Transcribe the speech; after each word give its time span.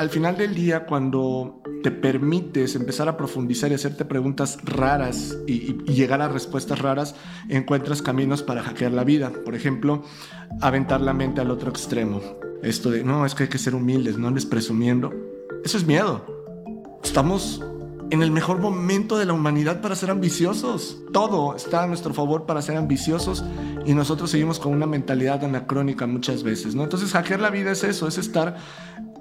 al 0.00 0.08
final 0.08 0.34
del 0.34 0.54
día, 0.54 0.86
cuando 0.86 1.60
te 1.82 1.90
permites 1.90 2.74
empezar 2.74 3.06
a 3.10 3.18
profundizar 3.18 3.70
y 3.70 3.74
hacerte 3.74 4.06
preguntas 4.06 4.56
raras 4.64 5.36
y, 5.46 5.74
llegar 5.92 6.22
a 6.22 6.28
respuestas 6.28 6.78
raras, 6.78 7.14
encuentras 7.50 8.00
caminos 8.00 8.42
para 8.42 8.62
hackear 8.62 8.92
la 8.92 9.04
vida. 9.04 9.30
Por 9.44 9.54
ejemplo, 9.54 10.02
aventar 10.62 11.02
la 11.02 11.12
mente 11.12 11.42
al 11.42 11.50
otro 11.50 11.68
extremo. 11.68 12.22
Esto 12.62 12.90
de, 12.90 13.04
no, 13.04 13.26
es 13.26 13.34
que 13.34 13.42
hay 13.42 13.48
que 13.50 13.58
ser 13.58 13.74
humildes, 13.74 14.16
no 14.16 14.28
andes 14.28 14.46
presumiendo. 14.46 15.12
Eso 15.64 15.76
es 15.76 15.86
miedo. 15.86 16.24
Estamos 17.04 17.62
en 18.10 18.22
el 18.22 18.30
mejor 18.30 18.58
momento 18.58 19.18
de 19.18 19.26
la 19.26 19.34
humanidad 19.34 19.82
para 19.82 19.96
ser 19.96 20.10
ambiciosos. 20.10 20.96
Todo 21.12 21.54
está 21.54 21.82
a 21.82 21.86
nuestro 21.86 22.14
favor 22.14 22.46
para 22.46 22.62
ser 22.62 22.78
ambiciosos 22.78 23.44
y 23.84 23.92
nosotros 23.92 24.30
seguimos 24.30 24.58
con 24.58 24.72
una 24.72 24.86
mentalidad 24.86 25.44
anacrónica 25.44 26.06
muchas 26.06 26.42
veces, 26.42 26.74
¿no? 26.74 26.84
Entonces, 26.84 27.12
hackear 27.12 27.40
la 27.40 27.50
vida 27.50 27.70
es 27.70 27.84
eso, 27.84 28.08
es 28.08 28.16
estar 28.16 28.56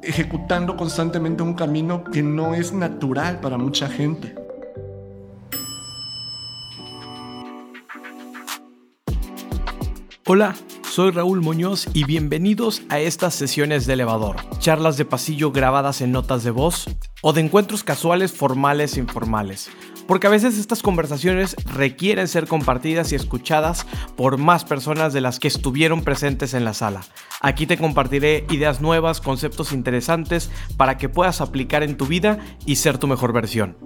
ejecutando 0.03 0.77
constantemente 0.77 1.43
un 1.43 1.53
camino 1.53 2.03
que 2.03 2.21
no 2.21 2.53
es 2.53 2.73
natural 2.73 3.39
para 3.39 3.57
mucha 3.57 3.87
gente. 3.89 4.35
Hola, 10.25 10.55
soy 10.89 11.11
Raúl 11.11 11.41
Muñoz 11.41 11.87
y 11.93 12.03
bienvenidos 12.03 12.83
a 12.89 12.99
estas 12.99 13.33
sesiones 13.33 13.87
de 13.87 13.93
elevador, 13.93 14.35
charlas 14.59 14.97
de 14.97 15.05
pasillo 15.05 15.51
grabadas 15.51 16.01
en 16.01 16.11
notas 16.11 16.43
de 16.43 16.51
voz 16.51 16.85
o 17.21 17.33
de 17.33 17.41
encuentros 17.41 17.83
casuales 17.83 18.31
formales 18.31 18.95
e 18.95 18.99
informales. 18.99 19.69
Porque 20.09 20.25
a 20.25 20.31
veces 20.31 20.57
estas 20.57 20.81
conversaciones 20.81 21.55
requieren 21.71 22.27
ser 22.27 22.47
compartidas 22.47 23.11
y 23.11 23.15
escuchadas 23.15 23.85
por 24.17 24.39
más 24.39 24.65
personas 24.65 25.13
de 25.13 25.21
las 25.21 25.39
que 25.39 25.47
estuvieron 25.47 26.01
presentes 26.01 26.55
en 26.55 26.65
la 26.65 26.73
sala. 26.73 27.01
Aquí 27.41 27.67
te 27.67 27.77
compartiré 27.77 28.47
ideas 28.49 28.81
nuevas, 28.81 29.21
conceptos 29.21 29.71
interesantes 29.71 30.49
para 30.77 30.97
que 30.97 31.09
puedas 31.09 31.41
aplicar 31.41 31.83
en 31.83 31.95
tu 31.95 32.07
vida 32.07 32.39
y 32.65 32.77
ser 32.77 32.97
tu 32.97 33.05
mejor 33.05 33.33
versión. 33.33 33.77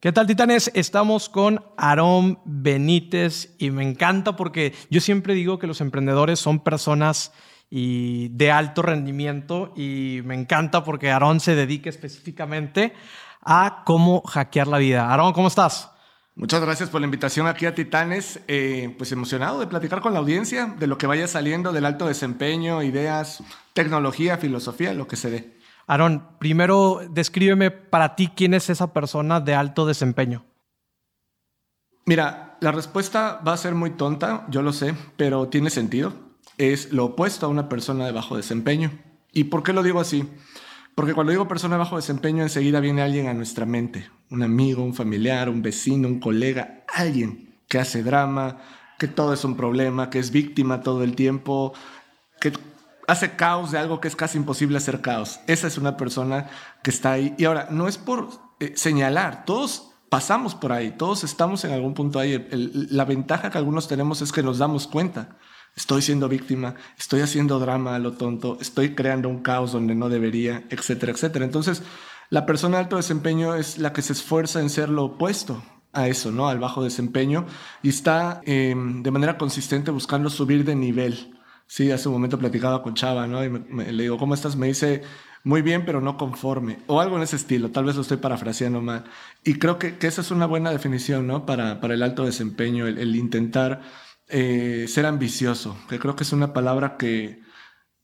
¿Qué 0.00 0.10
tal, 0.10 0.26
titanes? 0.26 0.72
Estamos 0.74 1.28
con 1.28 1.64
Aarón 1.76 2.40
Benítez 2.44 3.54
y 3.60 3.70
me 3.70 3.88
encanta 3.88 4.34
porque 4.34 4.74
yo 4.90 5.00
siempre 5.00 5.34
digo 5.34 5.60
que 5.60 5.68
los 5.68 5.80
emprendedores 5.80 6.40
son 6.40 6.58
personas 6.58 7.30
y 7.70 8.28
de 8.28 8.50
alto 8.50 8.82
rendimiento 8.82 9.72
y 9.76 10.20
me 10.24 10.34
encanta 10.34 10.84
porque 10.84 11.10
Aarón 11.10 11.40
se 11.40 11.54
dedica 11.54 11.90
específicamente 11.90 12.92
a 13.40 13.82
cómo 13.84 14.22
hackear 14.22 14.68
la 14.68 14.78
vida. 14.78 15.10
Aarón, 15.10 15.32
¿cómo 15.32 15.48
estás? 15.48 15.90
Muchas 16.36 16.60
gracias 16.60 16.90
por 16.90 17.00
la 17.00 17.04
invitación 17.04 17.46
aquí 17.46 17.64
a 17.66 17.74
Titanes. 17.74 18.40
Eh, 18.48 18.94
pues 18.98 19.12
emocionado 19.12 19.60
de 19.60 19.68
platicar 19.68 20.00
con 20.00 20.14
la 20.14 20.18
audiencia 20.18 20.74
de 20.78 20.86
lo 20.88 20.98
que 20.98 21.06
vaya 21.06 21.28
saliendo 21.28 21.72
del 21.72 21.84
alto 21.84 22.06
desempeño, 22.06 22.82
ideas, 22.82 23.42
tecnología, 23.72 24.36
filosofía, 24.38 24.94
lo 24.94 25.06
que 25.06 25.16
se 25.16 25.30
dé. 25.30 25.58
Aarón, 25.86 26.26
primero 26.40 27.02
descríbeme 27.10 27.70
para 27.70 28.16
ti 28.16 28.32
quién 28.34 28.54
es 28.54 28.68
esa 28.70 28.92
persona 28.92 29.40
de 29.40 29.54
alto 29.54 29.86
desempeño. 29.86 30.44
Mira, 32.06 32.56
la 32.60 32.72
respuesta 32.72 33.40
va 33.46 33.52
a 33.52 33.56
ser 33.56 33.74
muy 33.74 33.90
tonta, 33.90 34.44
yo 34.48 34.62
lo 34.62 34.72
sé, 34.72 34.94
pero 35.16 35.48
tiene 35.48 35.70
sentido. 35.70 36.23
Es 36.58 36.92
lo 36.92 37.06
opuesto 37.06 37.46
a 37.46 37.48
una 37.48 37.68
persona 37.68 38.06
de 38.06 38.12
bajo 38.12 38.36
desempeño. 38.36 38.90
¿Y 39.32 39.44
por 39.44 39.62
qué 39.62 39.72
lo 39.72 39.82
digo 39.82 40.00
así? 40.00 40.28
Porque 40.94 41.14
cuando 41.14 41.32
digo 41.32 41.48
persona 41.48 41.74
de 41.74 41.80
bajo 41.80 41.96
desempeño, 41.96 42.42
enseguida 42.42 42.80
viene 42.80 43.02
alguien 43.02 43.26
a 43.26 43.34
nuestra 43.34 43.66
mente. 43.66 44.08
Un 44.30 44.42
amigo, 44.42 44.84
un 44.84 44.94
familiar, 44.94 45.48
un 45.48 45.62
vecino, 45.62 46.06
un 46.06 46.20
colega, 46.20 46.84
alguien 46.92 47.56
que 47.68 47.78
hace 47.78 48.02
drama, 48.02 48.58
que 48.98 49.08
todo 49.08 49.32
es 49.32 49.44
un 49.44 49.56
problema, 49.56 50.10
que 50.10 50.20
es 50.20 50.30
víctima 50.30 50.82
todo 50.82 51.02
el 51.02 51.16
tiempo, 51.16 51.72
que 52.40 52.52
hace 53.08 53.34
caos 53.34 53.72
de 53.72 53.78
algo 53.78 54.00
que 54.00 54.08
es 54.08 54.14
casi 54.14 54.38
imposible 54.38 54.76
hacer 54.76 55.00
caos. 55.00 55.40
Esa 55.48 55.66
es 55.66 55.78
una 55.78 55.96
persona 55.96 56.48
que 56.82 56.90
está 56.90 57.12
ahí. 57.12 57.34
Y 57.38 57.44
ahora, 57.44 57.68
no 57.70 57.88
es 57.88 57.98
por 57.98 58.28
eh, 58.60 58.72
señalar, 58.76 59.44
todos 59.44 59.90
pasamos 60.08 60.54
por 60.54 60.72
ahí, 60.72 60.92
todos 60.92 61.24
estamos 61.24 61.64
en 61.64 61.72
algún 61.72 61.94
punto 61.94 62.20
ahí. 62.20 62.46
la 62.52 63.04
ventaja 63.04 63.50
que 63.50 63.58
algunos 63.58 63.88
tenemos 63.88 64.22
es 64.22 64.30
que 64.30 64.44
nos 64.44 64.58
damos 64.58 64.86
cuenta. 64.86 65.36
Estoy 65.76 66.02
siendo 66.02 66.28
víctima, 66.28 66.76
estoy 66.98 67.20
haciendo 67.20 67.58
drama 67.58 67.96
a 67.96 67.98
lo 67.98 68.12
tonto, 68.12 68.58
estoy 68.60 68.94
creando 68.94 69.28
un 69.28 69.42
caos 69.42 69.72
donde 69.72 69.94
no 69.94 70.08
debería, 70.08 70.64
etcétera, 70.70 71.12
etcétera. 71.12 71.44
Entonces, 71.44 71.82
la 72.30 72.46
persona 72.46 72.76
de 72.76 72.84
alto 72.84 72.96
desempeño 72.96 73.54
es 73.54 73.78
la 73.78 73.92
que 73.92 74.02
se 74.02 74.12
esfuerza 74.12 74.60
en 74.60 74.70
ser 74.70 74.88
lo 74.88 75.04
opuesto 75.04 75.62
a 75.92 76.08
eso, 76.08 76.32
¿no? 76.32 76.48
Al 76.48 76.58
bajo 76.58 76.82
desempeño 76.82 77.46
y 77.82 77.88
está 77.88 78.40
em, 78.44 79.02
de 79.02 79.10
manera 79.10 79.38
consistente 79.38 79.90
buscando 79.90 80.30
subir 80.30 80.64
de 80.64 80.74
nivel. 80.74 81.34
Sí, 81.66 81.90
hace 81.90 82.08
un 82.08 82.14
momento 82.14 82.38
platicaba 82.38 82.82
con 82.82 82.94
Chava, 82.94 83.26
¿no? 83.26 83.44
Y 83.44 83.50
le 83.92 84.02
digo, 84.02 84.18
¿cómo 84.18 84.34
estás? 84.34 84.56
Me 84.56 84.66
dice, 84.66 85.02
muy 85.44 85.60
bien, 85.60 85.84
pero 85.84 86.00
no 86.00 86.16
conforme. 86.16 86.78
O 86.86 87.00
algo 87.00 87.16
en 87.16 87.22
ese 87.22 87.36
estilo, 87.36 87.70
tal 87.70 87.84
vez 87.84 87.96
lo 87.96 88.02
estoy 88.02 88.16
parafraseando 88.16 88.80
mal. 88.80 89.04
Y 89.44 89.58
creo 89.58 89.78
que, 89.78 89.96
esa 90.00 90.22
es 90.22 90.30
una 90.30 90.46
buena 90.46 90.70
definición, 90.70 91.26
¿no? 91.26 91.46
Para, 91.46 91.80
para 91.80 91.94
el 91.94 92.02
alto 92.02 92.24
desempeño, 92.24 92.86
el, 92.86 93.14
intentar 93.14 93.82
eh, 94.28 94.86
ser 94.88 95.06
ambicioso, 95.06 95.76
que 95.88 95.98
creo 95.98 96.16
que 96.16 96.24
es 96.24 96.32
una 96.32 96.52
palabra 96.52 96.96
que 96.96 97.42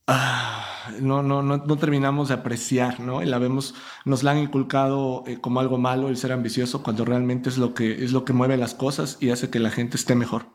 ah, 0.06 0.90
no, 1.00 1.22
no, 1.22 1.42
no, 1.42 1.58
no, 1.58 1.76
terminamos 1.78 2.28
de 2.28 2.34
apreciar, 2.34 3.00
¿no? 3.00 3.22
Y 3.22 3.26
la 3.26 3.38
vemos, 3.38 3.74
nos 4.04 4.22
la 4.22 4.32
han 4.32 4.38
inculcado 4.38 5.24
eh, 5.26 5.40
como 5.40 5.60
algo 5.60 5.78
malo 5.78 6.08
el 6.08 6.16
ser 6.16 6.32
ambicioso, 6.32 6.82
cuando 6.82 7.04
realmente 7.04 7.48
es 7.48 7.58
lo, 7.58 7.74
que, 7.74 8.04
es 8.04 8.12
lo 8.12 8.24
que 8.24 8.32
mueve 8.32 8.56
las 8.56 8.74
cosas 8.74 9.18
y 9.20 9.30
hace 9.30 9.50
que 9.50 9.60
la 9.60 9.70
gente 9.70 9.96
esté 9.96 10.14
mejor 10.14 10.46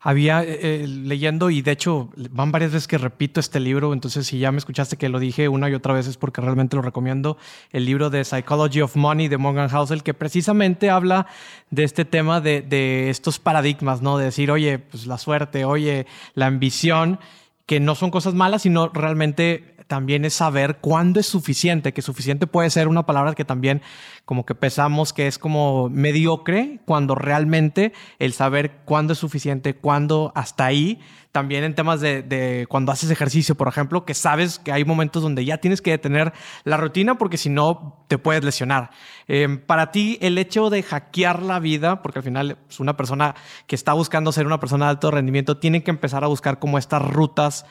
había 0.00 0.42
eh, 0.42 0.58
eh, 0.62 0.86
leyendo 0.86 1.50
y 1.50 1.62
de 1.62 1.72
hecho 1.72 2.10
van 2.30 2.52
varias 2.52 2.72
veces 2.72 2.88
que 2.88 2.98
repito 2.98 3.40
este 3.40 3.60
libro, 3.60 3.92
entonces 3.92 4.26
si 4.26 4.38
ya 4.38 4.52
me 4.52 4.58
escuchaste 4.58 4.96
que 4.96 5.08
lo 5.08 5.18
dije 5.18 5.48
una 5.48 5.68
y 5.70 5.74
otra 5.74 5.94
vez 5.94 6.06
es 6.06 6.16
porque 6.16 6.40
realmente 6.40 6.76
lo 6.76 6.82
recomiendo, 6.82 7.38
el 7.72 7.84
libro 7.84 8.10
de 8.10 8.24
Psychology 8.24 8.80
of 8.82 8.96
Money 8.96 9.28
de 9.28 9.38
Morgan 9.38 9.68
Housel, 9.68 10.02
que 10.02 10.14
precisamente 10.14 10.90
habla 10.90 11.26
de 11.70 11.84
este 11.84 12.04
tema 12.04 12.40
de, 12.40 12.62
de 12.62 13.10
estos 13.10 13.38
paradigmas, 13.38 14.02
¿no? 14.02 14.18
De 14.18 14.26
decir, 14.26 14.50
oye, 14.50 14.78
pues 14.78 15.06
la 15.06 15.18
suerte, 15.18 15.64
oye, 15.64 16.06
la 16.34 16.46
ambición, 16.46 17.18
que 17.66 17.80
no 17.80 17.96
son 17.96 18.10
cosas 18.10 18.34
malas, 18.34 18.62
sino 18.62 18.88
realmente 18.88 19.75
también 19.86 20.24
es 20.24 20.34
saber 20.34 20.78
cuándo 20.78 21.20
es 21.20 21.26
suficiente, 21.26 21.92
que 21.92 22.02
suficiente 22.02 22.46
puede 22.46 22.70
ser 22.70 22.88
una 22.88 23.06
palabra 23.06 23.34
que 23.34 23.44
también 23.44 23.82
como 24.24 24.44
que 24.44 24.54
pensamos 24.54 25.12
que 25.12 25.26
es 25.26 25.38
como 25.38 25.88
mediocre, 25.88 26.80
cuando 26.84 27.14
realmente 27.14 27.92
el 28.18 28.32
saber 28.32 28.78
cuándo 28.84 29.12
es 29.12 29.18
suficiente, 29.18 29.74
cuándo 29.74 30.32
hasta 30.34 30.64
ahí, 30.64 31.00
también 31.36 31.64
en 31.64 31.74
temas 31.74 32.00
de, 32.00 32.66
cuando 32.70 32.92
haces 32.92 33.10
ejercicio, 33.10 33.56
por 33.56 33.68
ejemplo, 33.68 34.06
que 34.06 34.14
sabes 34.14 34.58
que 34.58 34.72
hay 34.72 34.86
momentos 34.86 35.22
donde 35.22 35.44
ya 35.44 35.58
tienes 35.58 35.82
que 35.82 35.90
detener 35.90 36.32
la 36.64 36.78
rutina 36.78 37.18
porque 37.18 37.36
si 37.36 37.50
no 37.50 38.04
te 38.08 38.16
puedes 38.16 38.42
lesionar. 38.42 38.90
Em, 39.28 39.60
para 39.60 39.90
ti, 39.92 40.16
el 40.22 40.38
hecho 40.38 40.70
de 40.70 40.82
hackear 40.82 41.42
la 41.42 41.58
vida, 41.58 42.00
porque 42.00 42.20
al 42.20 42.24
final 42.24 42.50
es 42.52 42.56
pues, 42.66 42.80
una 42.80 42.96
persona 42.96 43.34
que 43.66 43.74
está 43.74 43.92
buscando 43.92 44.32
ser 44.32 44.46
una 44.46 44.60
persona 44.60 44.86
de 44.86 44.92
alto 44.92 45.10
rendimiento, 45.10 45.58
tiene 45.58 45.82
que 45.82 45.90
empezar 45.90 46.24
a 46.24 46.28
buscar 46.28 46.58
como 46.58 46.78
estas 46.78 47.02
rutas 47.02 47.66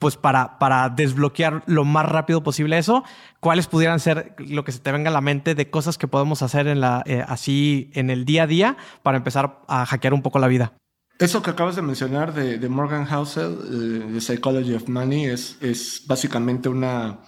pues 0.00 0.16
para, 0.16 0.58
para 0.58 0.88
desbloquear 0.88 1.62
lo 1.66 1.84
más 1.84 2.06
rápido 2.06 2.42
posible 2.42 2.78
eso, 2.78 3.04
¿cuáles 3.38 3.66
pudieran 3.66 4.00
ser 4.00 4.34
lo 4.38 4.64
que 4.64 4.72
se 4.72 4.78
te 4.80 4.90
venga 4.90 5.10
a 5.10 5.12
la 5.12 5.20
mente 5.20 5.54
de 5.54 5.70
cosas 5.70 5.98
que 5.98 6.08
podemos 6.08 6.42
hacer 6.42 6.66
en 6.68 6.80
la, 6.80 7.02
eh, 7.04 7.22
así 7.28 7.90
en 7.92 8.08
el 8.08 8.24
día 8.24 8.44
a 8.44 8.46
día 8.46 8.76
para 9.02 9.18
empezar 9.18 9.60
a 9.68 9.84
hackear 9.84 10.14
un 10.14 10.22
poco 10.22 10.38
la 10.38 10.48
vida? 10.48 10.72
Eso 11.18 11.42
que 11.42 11.50
acabas 11.50 11.76
de 11.76 11.82
mencionar 11.82 12.32
de, 12.32 12.66
Morgan 12.70 13.04
Housel, 13.04 13.58
eh, 13.62 14.12
de 14.12 14.20
Psychology 14.22 14.72
of 14.72 14.88
Money, 14.88 15.26
es, 15.26 15.58
es 15.60 16.02
básicamente 16.06 16.70
una, 16.70 17.20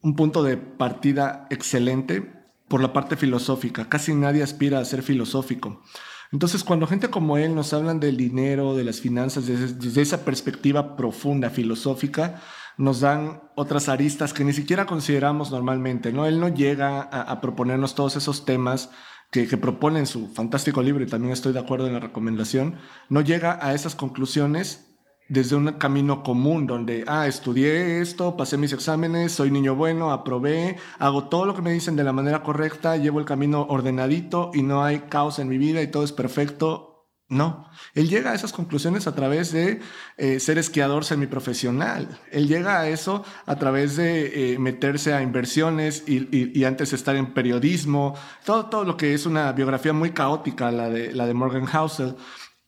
un 0.00 0.14
punto 0.14 0.44
de 0.44 0.56
partida 0.56 1.48
excelente 1.50 2.32
por 2.68 2.80
la 2.80 2.92
parte 2.92 3.16
filosófica. 3.16 3.88
Casi 3.88 4.14
nadie 4.14 4.44
aspira 4.44 4.78
a 4.78 4.84
ser 4.84 5.02
filosófico. 5.02 5.82
Entonces, 6.32 6.64
cuando 6.64 6.86
gente 6.86 7.10
como 7.10 7.38
él 7.38 7.54
nos 7.54 7.72
hablan 7.72 8.00
del 8.00 8.16
dinero, 8.16 8.74
de 8.74 8.84
las 8.84 9.00
finanzas, 9.00 9.46
desde, 9.46 10.02
esa 10.02 10.24
perspectiva 10.24 10.96
profunda, 10.96 11.50
filosófica, 11.50 12.42
nos 12.76 13.00
dan 13.00 13.42
otras 13.54 13.88
aristas 13.88 14.32
que 14.32 14.44
ni 14.44 14.52
siquiera 14.52 14.86
consideramos 14.86 15.50
normalmente, 15.50 16.12
¿no? 16.12 16.26
Él 16.26 16.40
no 16.40 16.48
llega 16.48 17.00
a, 17.00 17.40
proponernos 17.40 17.94
todos 17.94 18.16
esos 18.16 18.44
temas 18.44 18.90
que, 19.30 19.46
que, 19.48 19.56
propone 19.56 19.98
en 20.00 20.06
su 20.06 20.28
fantástico 20.28 20.82
libro, 20.82 21.02
y 21.02 21.06
también 21.06 21.32
estoy 21.32 21.52
de 21.52 21.60
acuerdo 21.60 21.86
en 21.86 21.94
la 21.94 22.00
recomendación, 22.00 22.76
no 23.08 23.20
llega 23.22 23.58
a 23.62 23.74
esas 23.74 23.94
conclusiones 23.94 24.95
desde 25.28 25.56
un 25.56 25.72
camino 25.72 26.22
común 26.22 26.66
donde, 26.66 27.04
ah, 27.06 27.26
estudié 27.26 28.00
esto, 28.00 28.36
pasé 28.36 28.56
mis 28.56 28.72
exámenes, 28.72 29.32
soy 29.32 29.50
niño 29.50 29.74
bueno, 29.74 30.12
aprobé, 30.12 30.76
hago 30.98 31.28
todo 31.28 31.46
lo 31.46 31.54
que 31.54 31.62
me 31.62 31.72
dicen 31.72 31.96
de 31.96 32.04
la 32.04 32.12
manera 32.12 32.42
correcta, 32.42 32.96
llevo 32.96 33.18
el 33.18 33.24
camino 33.24 33.66
ordenadito 33.68 34.50
y 34.54 34.62
no 34.62 34.84
hay 34.84 35.00
caos 35.08 35.38
en 35.38 35.48
mi 35.48 35.58
vida 35.58 35.82
y 35.82 35.88
todo 35.88 36.04
es 36.04 36.12
perfecto. 36.12 36.92
No, 37.28 37.68
él 37.94 38.08
llega 38.08 38.30
a 38.30 38.34
esas 38.36 38.52
conclusiones 38.52 39.08
a 39.08 39.14
través 39.16 39.50
de 39.50 39.80
eh, 40.16 40.38
ser 40.38 40.58
esquiador 40.58 41.04
semiprofesional. 41.04 42.20
Él 42.30 42.46
llega 42.46 42.78
a 42.78 42.88
eso 42.88 43.24
a 43.46 43.56
través 43.56 43.96
de 43.96 44.52
eh, 44.52 44.58
meterse 44.60 45.12
a 45.12 45.22
inversiones 45.22 46.04
y, 46.06 46.28
y, 46.30 46.64
antes 46.64 46.92
estar 46.92 47.16
en 47.16 47.34
periodismo, 47.34 48.14
todo, 48.44 48.66
todo 48.66 48.84
lo 48.84 48.96
que 48.96 49.12
es 49.12 49.26
una 49.26 49.50
biografía 49.50 49.92
muy 49.92 50.12
caótica, 50.12 50.70
la 50.70 50.88
de, 50.88 51.12
la 51.12 51.26
de 51.26 51.34
Morgan 51.34 51.66
Housel. 51.66 52.14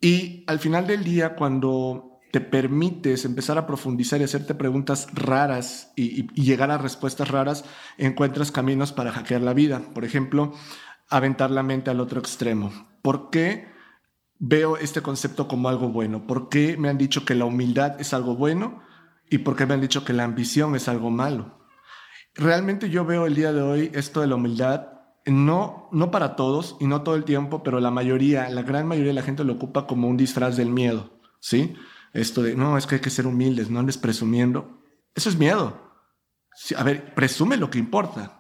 Y 0.01 0.43
al 0.49 0.59
final 0.59 0.89
del 0.89 1.05
día, 1.05 1.37
cuando 1.37 2.08
te 2.31 2.41
permites 2.41 3.25
empezar 3.25 3.59
a 3.59 3.67
profundizar 3.67 4.21
y 4.21 4.25
hacerte 4.25 4.55
preguntas 4.55 5.09
raras 5.13 5.93
y, 5.97 6.27
llegar 6.41 6.71
a 6.71 6.79
respuestas 6.79 7.29
raras, 7.29 7.65
encuentras 7.97 8.53
caminos 8.53 8.93
para 8.93 9.13
hackear 9.13 9.41
la 9.41 9.55
vida. 9.55 9.83
Por 9.95 10.05
ejemplo, 10.05 10.53
aventar 11.09 11.51
la 11.51 11.63
mente 11.63 11.91
al 11.91 12.01
otro 12.01 12.21
extremo. 12.21 12.73
¿Por 13.03 13.31
qué 13.31 13.69
veo 14.39 14.77
este 14.77 15.03
concepto 15.03 15.49
como 15.49 15.69
algo 15.69 15.89
bueno? 15.89 16.27
¿Por 16.27 16.49
qué 16.49 16.77
me 16.77 16.89
han 16.89 16.99
dicho 16.99 17.25
que 17.25 17.35
la 17.35 17.47
humildad 17.47 18.01
es 18.01 18.13
algo 18.13 18.37
bueno? 18.37 18.83
¿Y 19.31 19.39
por 19.39 19.57
qué 19.57 19.67
me 19.67 19.75
han 19.75 19.81
dicho 19.81 20.05
que 20.05 20.13
la 20.13 20.25
ambición 20.25 20.77
es 20.77 20.89
algo 20.89 21.11
malo? 21.11 21.59
Realmente 22.35 22.91
yo 22.91 23.05
veo 23.05 23.27
el 23.27 23.35
día 23.35 23.53
de 23.53 23.63
hoy 23.63 23.91
esto 23.95 24.21
de 24.21 24.27
la 24.27 24.37
humildad 24.37 24.99
no, 25.27 25.89
no 25.93 26.11
para 26.11 26.37
todos 26.37 26.77
y 26.81 26.87
no 26.87 27.03
todo 27.03 27.15
el 27.15 27.25
tiempo, 27.25 27.63
pero 27.63 27.81
la 27.81 27.91
mayoría, 27.91 28.49
la 28.49 28.63
gran 28.63 28.87
mayoría 28.87 29.11
de 29.11 29.15
la 29.15 29.23
gente 29.23 29.45
lo 29.45 29.55
ocupa 29.55 29.87
como 29.87 30.09
un 30.09 30.17
disfraz 30.17 30.57
del 30.57 30.71
miedo, 30.71 31.11
¿sí? 31.41 31.75
Esto 32.13 32.43
de, 32.43 32.55
no, 32.55 32.79
es 32.79 32.87
que 32.87 32.97
hay 32.97 33.01
que 33.01 33.11
ser 33.11 33.27
humildes, 33.27 33.71
no 33.71 33.81
andes 33.81 33.99
presumiendo. 33.99 34.83
Eso 35.15 35.29
es 35.29 35.37
miedo. 35.37 35.81
a 36.77 36.83
ver, 36.83 37.15
presume 37.15 37.57
lo 37.57 37.71
que 37.71 37.79
importa. 37.79 38.39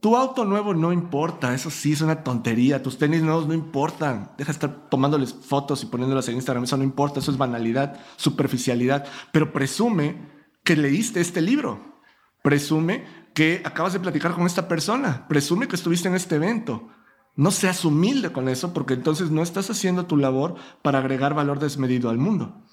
Tu 0.00 0.16
auto 0.16 0.44
nuevo 0.44 0.74
no 0.74 0.92
importa, 0.92 1.54
eso 1.54 1.70
sí 1.70 1.92
es 1.92 2.00
una 2.00 2.24
tontería. 2.24 2.82
Tus 2.82 2.98
tenis 2.98 3.22
nuevos 3.22 3.46
no 3.46 3.54
importan. 3.54 4.32
Deja 4.36 4.48
de 4.48 4.54
estar 4.54 4.88
tomándoles 4.88 5.32
fotos 5.32 5.82
y 5.84 5.86
poniéndolas 5.86 6.28
en 6.28 6.34
Instagram, 6.34 6.64
eso 6.64 6.76
no 6.76 6.82
importa, 6.82 7.20
eso 7.20 7.30
es 7.30 7.38
banalidad, 7.38 8.00
superficialidad. 8.16 9.06
Pero 9.32 9.52
presume 9.52 10.28
que 10.64 10.74
leíste 10.74 11.20
este 11.20 11.40
libro. 11.40 12.02
Presume 12.42 13.04
que 13.32 13.62
acabas 13.64 13.92
de 13.92 14.00
platicar 14.00 14.34
con 14.34 14.46
esta 14.46 14.66
persona. 14.66 15.28
Presume 15.28 15.68
que 15.68 15.76
estuviste 15.76 16.08
en 16.08 16.16
este 16.16 16.34
evento. 16.34 16.88
No 17.36 17.50
seas 17.50 17.84
humilde 17.84 18.32
con 18.32 18.48
eso 18.48 18.74
porque 18.74 18.94
entonces 18.94 19.30
no 19.30 19.42
estás 19.42 19.70
haciendo 19.70 20.06
tu 20.06 20.16
labor 20.16 20.56
para 20.82 20.98
agregar 20.98 21.34
valor 21.34 21.60
desmedido 21.60 22.10
al 22.10 22.18
mundo. 22.18 22.66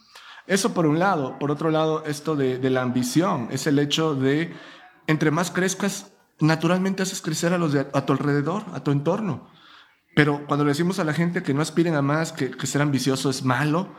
Eso 0.50 0.74
por 0.74 0.88
un 0.88 0.98
lado. 0.98 1.38
Por 1.38 1.52
otro 1.52 1.70
lado, 1.70 2.04
esto 2.06 2.36
de, 2.36 2.58
la 2.72 2.82
ambición 2.82 3.50
es 3.52 3.68
el 3.68 3.78
hecho 3.78 4.16
de, 4.16 4.52
entre 5.06 5.30
más 5.30 5.52
crezcas, 5.52 6.12
naturalmente 6.40 7.04
haces 7.04 7.22
crecer 7.22 7.54
a 7.54 7.60
los 7.60 7.72
de 7.72 7.82
a 7.82 8.06
tu 8.06 8.14
alrededor, 8.14 8.64
a 8.74 8.84
tu 8.84 8.90
entorno. 8.90 9.48
Pero 10.16 10.48
cuando 10.48 10.66
le 10.66 10.72
decimos 10.72 10.98
a 10.98 11.04
la 11.04 11.14
gente 11.14 11.44
que 11.44 11.54
no 11.54 11.62
aspiren 11.62 11.94
a 11.94 12.02
más, 12.02 12.34
que, 12.34 12.50
que 12.50 12.66
ser 12.66 12.82
ambicioso 12.82 13.30
es 13.30 13.44
malo, 13.44 13.90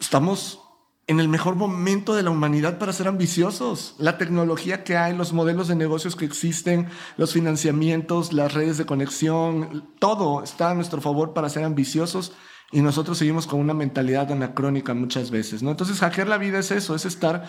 estamos 0.00 0.58
en 1.06 1.20
el 1.20 1.28
mejor 1.28 1.54
momento 1.54 2.16
de 2.16 2.24
la 2.24 2.30
humanidad 2.30 2.78
para 2.78 2.92
ser 2.92 3.06
ambiciosos. 3.06 3.94
La 3.98 4.18
tecnología 4.18 4.82
que 4.82 4.96
hay, 4.96 5.16
los 5.16 5.32
modelos 5.32 5.68
de 5.68 5.76
negocios 5.76 6.16
que 6.16 6.24
existen, 6.24 6.88
los 7.16 7.32
financiamientos, 7.32 8.32
las 8.32 8.54
redes 8.54 8.76
de 8.76 8.86
conexión, 8.86 9.88
todo 10.00 10.42
está 10.42 10.70
a 10.70 10.74
nuestro 10.74 11.00
favor 11.00 11.32
para 11.32 11.48
ser 11.48 11.62
ambiciosos 11.62 12.32
y 12.72 12.80
nosotros 12.80 13.18
seguimos 13.18 13.46
con 13.46 13.60
una 13.60 13.74
mentalidad 13.74 14.30
anacrónica 14.32 14.94
muchas 14.94 15.30
veces. 15.30 15.62
¿no? 15.62 15.70
Entonces, 15.70 15.98
hackear 15.98 16.28
la 16.28 16.38
vida 16.38 16.58
es 16.58 16.70
eso, 16.70 16.94
es 16.94 17.04
estar 17.04 17.44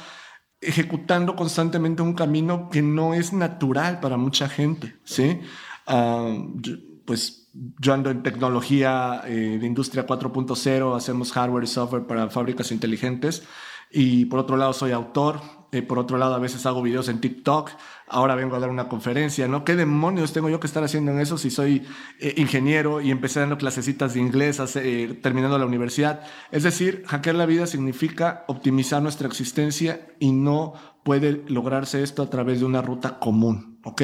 ejecutando 0.61 1.35
constantemente 1.35 2.01
un 2.01 2.13
camino 2.13 2.69
que 2.69 2.81
no 2.81 3.13
es 3.13 3.33
natural 3.33 3.99
para 3.99 4.17
mucha 4.17 4.49
gente. 4.49 4.95
¿sí? 5.03 5.39
Ah, 5.87 6.35
pues 7.05 7.49
yo 7.79 7.93
ando 7.93 8.09
en 8.09 8.23
tecnología 8.23 9.21
eh, 9.25 9.57
de 9.59 9.65
industria 9.67 10.05
4.0, 10.05 10.95
hacemos 10.95 11.31
hardware 11.31 11.63
y 11.63 11.67
software 11.67 12.07
para 12.07 12.29
fábricas 12.29 12.71
inteligentes. 12.71 13.43
Y 13.91 14.25
por 14.25 14.39
otro 14.39 14.57
lado 14.57 14.73
soy 14.73 14.91
autor, 14.91 15.41
eh, 15.75 15.83
por 15.83 15.99
otro 15.99 16.17
lado 16.17 16.33
a 16.33 16.39
veces 16.39 16.65
hago 16.65 16.81
videos 16.81 17.09
en 17.09 17.19
TikTok, 17.21 17.71
ahora 18.07 18.35
vengo 18.35 18.55
a 18.55 18.59
dar 18.59 18.69
una 18.69 18.87
conferencia, 18.87 19.47
¿no? 19.47 19.63
¿Qué 19.63 19.75
demonios 19.75 20.33
tengo 20.33 20.49
yo 20.49 20.59
que 20.59 20.67
estar 20.67 20.83
haciendo 20.83 21.11
en 21.11 21.19
eso 21.19 21.37
si 21.37 21.51
soy 21.51 21.85
eh, 22.19 22.33
ingeniero 22.37 23.01
y 23.01 23.11
empecé 23.11 23.41
dando 23.41 23.57
clasecitas 23.57 24.13
de 24.13 24.21
inglés 24.21 24.61
terminando 25.21 25.57
la 25.57 25.65
universidad? 25.65 26.21
Es 26.51 26.63
decir, 26.63 27.03
hackear 27.07 27.35
la 27.35 27.45
vida 27.45 27.67
significa 27.67 28.45
optimizar 28.47 29.01
nuestra 29.01 29.27
existencia 29.27 30.07
y 30.19 30.31
no 30.31 30.73
puede 31.03 31.43
lograrse 31.47 32.01
esto 32.01 32.23
a 32.23 32.29
través 32.29 32.59
de 32.59 32.65
una 32.65 32.81
ruta 32.81 33.19
común, 33.19 33.79
¿ok? 33.83 34.01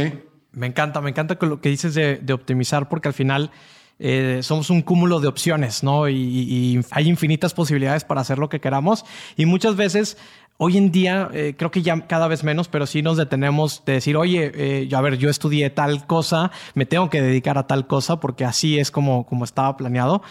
Me 0.52 0.68
encanta, 0.68 1.02
me 1.02 1.10
encanta 1.10 1.38
lo 1.42 1.62
que 1.62 1.70
dices 1.70 1.96
de, 1.96 2.34
optimizar 2.34 2.90
porque 2.90 3.08
al 3.08 3.14
final 3.14 3.52
eh, 4.00 4.40
somos 4.44 4.70
un 4.70 4.82
cúmulo 4.82 5.20
de 5.20 5.28
opciones, 5.28 5.84
¿no? 5.84 6.10
Y, 6.10 6.82
hay 6.92 7.08
infinitas 7.08 7.54
posibilidades 7.54 8.04
para 8.04 8.22
hacer 8.22 8.38
lo 8.38 8.50
que 8.50 8.60
queramos 8.60 9.06
y 9.38 9.46
muchas 9.46 9.76
veces 9.76 10.18
Hoy 10.64 10.78
en 10.78 10.92
día, 10.92 11.28
eh, 11.34 11.56
creo 11.58 11.72
que 11.72 11.82
ya 11.82 12.02
cada 12.02 12.28
vez 12.28 12.44
menos, 12.44 12.68
pero 12.68 12.86
sí 12.86 13.02
nos 13.02 13.18
detenemos 13.18 13.82
de 13.84 13.94
decir, 13.94 14.16
oye, 14.16 14.52
eh, 14.54 14.90
a 14.94 15.02
ver, 15.02 15.18
yo 15.18 15.32
estudié 15.32 15.72
tal 15.72 16.06
cosa, 16.06 16.52
me 16.76 16.86
tengo 16.86 17.10
que 17.10 17.20
dedicar 17.20 17.58
a 17.58 17.66
tal 17.66 17.88
cosa 17.88 18.20
porque 18.20 18.46
así 18.46 18.78
es 18.78 18.92
como, 18.92 19.26
como 19.26 19.44
estaba 19.44 19.76
planeado. 19.76 20.22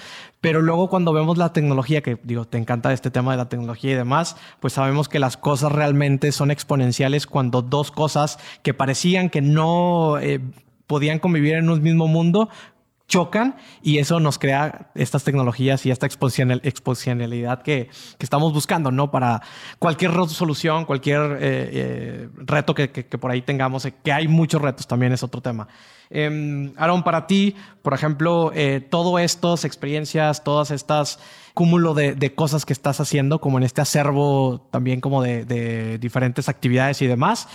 Pero 0.40 0.62
luego 0.62 0.88
cuando 0.88 1.12
vemos 1.12 1.36
la 1.36 1.52
tecnología, 1.52 2.00
que 2.00 2.16
digo, 2.22 2.44
te 2.44 2.58
encanta 2.58 2.92
este 2.92 3.10
tema 3.10 3.32
de 3.32 3.38
la 3.38 3.48
tecnología 3.48 3.90
y 3.90 3.94
demás, 3.96 4.36
pues 4.60 4.74
sabemos 4.74 5.08
que 5.08 5.18
las 5.18 5.36
cosas 5.36 5.72
realmente 5.72 6.30
son 6.30 6.52
exponenciales 6.52 7.26
cuando 7.26 7.60
dos 7.60 7.90
cosas 7.90 8.38
que 8.62 8.72
parecían 8.72 9.30
que 9.30 9.40
no 9.40 10.16
eh, 10.20 10.38
podían 10.86 11.18
convivir 11.18 11.54
en 11.54 11.68
un 11.70 11.82
mismo 11.82 12.06
mundo, 12.06 12.50
chocan 13.10 13.56
y 13.82 13.98
eso 13.98 14.20
nos 14.20 14.38
crea 14.38 14.90
estas 14.94 15.24
tecnologías 15.24 15.84
y 15.84 15.90
esta 15.90 16.06
exponencialidad 16.06 17.60
que, 17.62 17.88
que 18.18 18.24
estamos 18.24 18.54
buscando, 18.54 18.90
¿no? 18.92 19.10
Para 19.10 19.42
cualquier 19.78 20.12
solución, 20.28 20.84
cualquier 20.84 21.20
eh, 21.20 21.38
eh, 21.40 22.28
reto 22.36 22.74
que, 22.74 22.90
que, 22.90 23.18
por 23.18 23.32
ahí 23.32 23.42
tengamos, 23.42 23.84
eh, 23.84 23.94
que 24.02 24.12
hay 24.12 24.28
muchos 24.28 24.62
retos 24.62 24.86
también 24.86 25.12
es 25.12 25.22
otro 25.24 25.42
tema. 25.42 25.66
Eh, 26.08 26.72
Aaron, 26.76 27.02
para 27.02 27.26
ti, 27.26 27.56
por 27.82 27.94
ejemplo, 27.94 28.52
todo 28.90 29.18
estas 29.18 29.64
experiencias, 29.64 30.44
todas 30.44 30.70
estas 30.70 31.18
cúmulo 31.52 31.94
de, 31.94 32.14
de, 32.14 32.34
cosas 32.34 32.64
que 32.64 32.72
estás 32.72 33.00
haciendo, 33.00 33.40
como 33.40 33.58
en 33.58 33.64
este 33.64 33.80
acervo 33.80 34.68
también 34.70 35.00
como 35.00 35.22
de 35.22 35.98
diferentes 35.98 36.48
actividades 36.48 37.02
y 37.02 37.06
demás, 37.06 37.48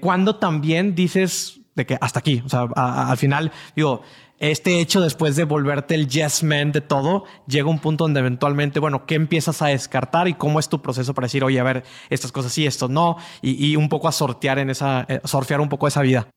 cuando 0.00 0.36
también 0.36 0.94
dices 0.94 1.60
de 1.74 1.86
que 1.86 1.98
hasta 2.00 2.20
aquí, 2.20 2.42
o 2.44 2.48
sea, 2.48 2.66
al 2.74 3.16
final, 3.16 3.52
digo, 3.76 4.02
este 4.40 4.80
hecho 4.80 5.02
después 5.02 5.36
de 5.36 5.44
volverte 5.44 5.94
el 5.94 6.08
yes 6.08 6.42
man 6.42 6.72
de 6.72 6.80
todo, 6.80 7.24
llega 7.46 7.68
un 7.68 7.78
punto 7.78 8.04
donde 8.04 8.20
eventualmente, 8.20 8.80
bueno, 8.80 9.04
¿qué 9.06 9.14
empiezas 9.14 9.60
a 9.60 9.66
descartar 9.66 10.28
y 10.28 10.34
cómo 10.34 10.58
es 10.58 10.68
tu 10.68 10.80
proceso 10.80 11.14
para 11.14 11.26
decir, 11.26 11.44
oye, 11.44 11.60
a 11.60 11.62
ver, 11.62 11.84
estas 12.08 12.32
cosas 12.32 12.50
sí, 12.50 12.66
esto 12.66 12.88
no, 12.88 13.18
y, 13.42 13.76
un 13.76 13.88
poco 13.90 14.08
a 14.08 14.12
sortear 14.12 14.58
en 14.58 14.70
esa, 14.70 15.04
eh, 15.08 15.20
sortear 15.24 15.60
un 15.60 15.68
poco 15.68 15.86
esa 15.86 16.00
vida? 16.00 16.28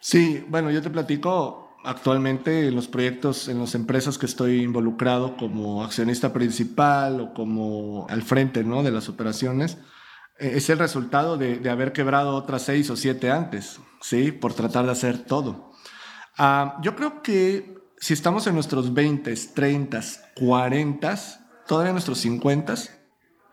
Sí, 0.00 0.44
bueno, 0.48 0.70
yo 0.70 0.80
te 0.80 0.88
platico 0.88 1.76
actualmente 1.84 2.66
en 2.66 2.74
los 2.74 2.88
proyectos, 2.88 3.48
en 3.48 3.60
las 3.60 3.74
empresas 3.74 4.16
que 4.16 4.26
estoy 4.26 4.62
involucrado 4.62 5.36
como 5.36 5.84
accionista 5.84 6.32
principal 6.32 7.20
o 7.20 7.34
como 7.34 8.06
al 8.08 8.22
frente 8.22 8.64
¿no? 8.64 8.82
de 8.82 8.90
las 8.90 9.10
operaciones, 9.10 9.76
eh, 10.38 10.52
es 10.54 10.70
el 10.70 10.78
resultado 10.78 11.36
de, 11.36 11.58
de 11.58 11.68
haber 11.68 11.92
quebrado 11.92 12.34
otras 12.34 12.62
seis 12.62 12.88
o 12.88 12.96
siete 12.96 13.30
antes, 13.30 13.80
¿sí? 14.00 14.32
Por 14.32 14.54
tratar 14.54 14.86
de 14.86 14.92
hacer 14.92 15.18
todo. 15.18 15.69
Ah, 16.42 16.78
yo 16.80 16.96
creo 16.96 17.20
que 17.20 17.76
si 17.98 18.14
estamos 18.14 18.46
en 18.46 18.54
nuestros 18.54 18.94
20, 18.94 19.34
30, 19.54 20.00
40, 20.36 21.18
todavía 21.66 21.90
en 21.90 21.94
nuestros 21.96 22.18
50, 22.20 22.76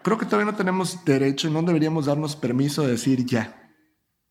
creo 0.01 0.17
que 0.17 0.25
todavía 0.25 0.49
no 0.49 0.55
tenemos 0.55 1.03
derecho 1.03 1.49
y 1.49 1.51
no 1.51 1.63
deberíamos 1.63 2.05
darnos 2.05 2.37
permiso 2.37 2.83
de 2.83 2.91
decir 2.91 3.25
ya. 3.25 3.73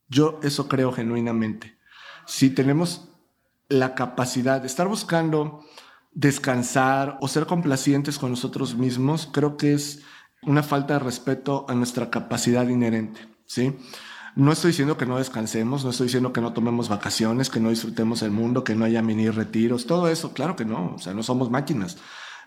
Yo 0.08 0.40
eso 0.42 0.68
creo 0.68 0.90
genuinamente. 0.90 1.76
Si 2.24 2.48
tenemos 2.48 3.10
la 3.68 3.94
capacidad 3.94 4.62
de 4.62 4.68
estar 4.68 4.88
buscando 4.88 5.62
descansar 6.12 7.18
o 7.20 7.28
ser 7.28 7.44
complacientes 7.44 8.18
con 8.18 8.30
nosotros 8.30 8.74
mismos, 8.74 9.28
creo 9.30 9.58
que 9.58 9.74
es 9.74 10.02
una 10.40 10.62
falta 10.62 10.94
de 10.94 11.00
respeto 11.00 11.66
a 11.68 11.74
nuestra 11.74 12.08
capacidad 12.08 12.66
inherente, 12.66 13.20
¿sí? 13.44 13.76
No 14.36 14.52
estoy 14.52 14.72
diciendo 14.72 14.98
que 14.98 15.06
no 15.06 15.16
descansemos, 15.16 15.82
no 15.82 15.90
estoy 15.90 16.08
diciendo 16.08 16.30
que 16.32 16.42
no 16.42 16.52
tomemos 16.52 16.90
vacaciones, 16.90 17.48
que 17.48 17.58
no 17.58 17.70
disfrutemos 17.70 18.20
el 18.20 18.30
mundo, 18.30 18.64
que 18.64 18.74
no 18.74 18.84
haya 18.84 19.00
mini 19.00 19.30
retiros, 19.30 19.86
todo 19.86 20.08
eso, 20.08 20.34
claro 20.34 20.56
que 20.56 20.66
no, 20.66 20.94
o 20.94 20.98
sea, 20.98 21.14
no 21.14 21.22
somos 21.22 21.50
máquinas. 21.50 21.96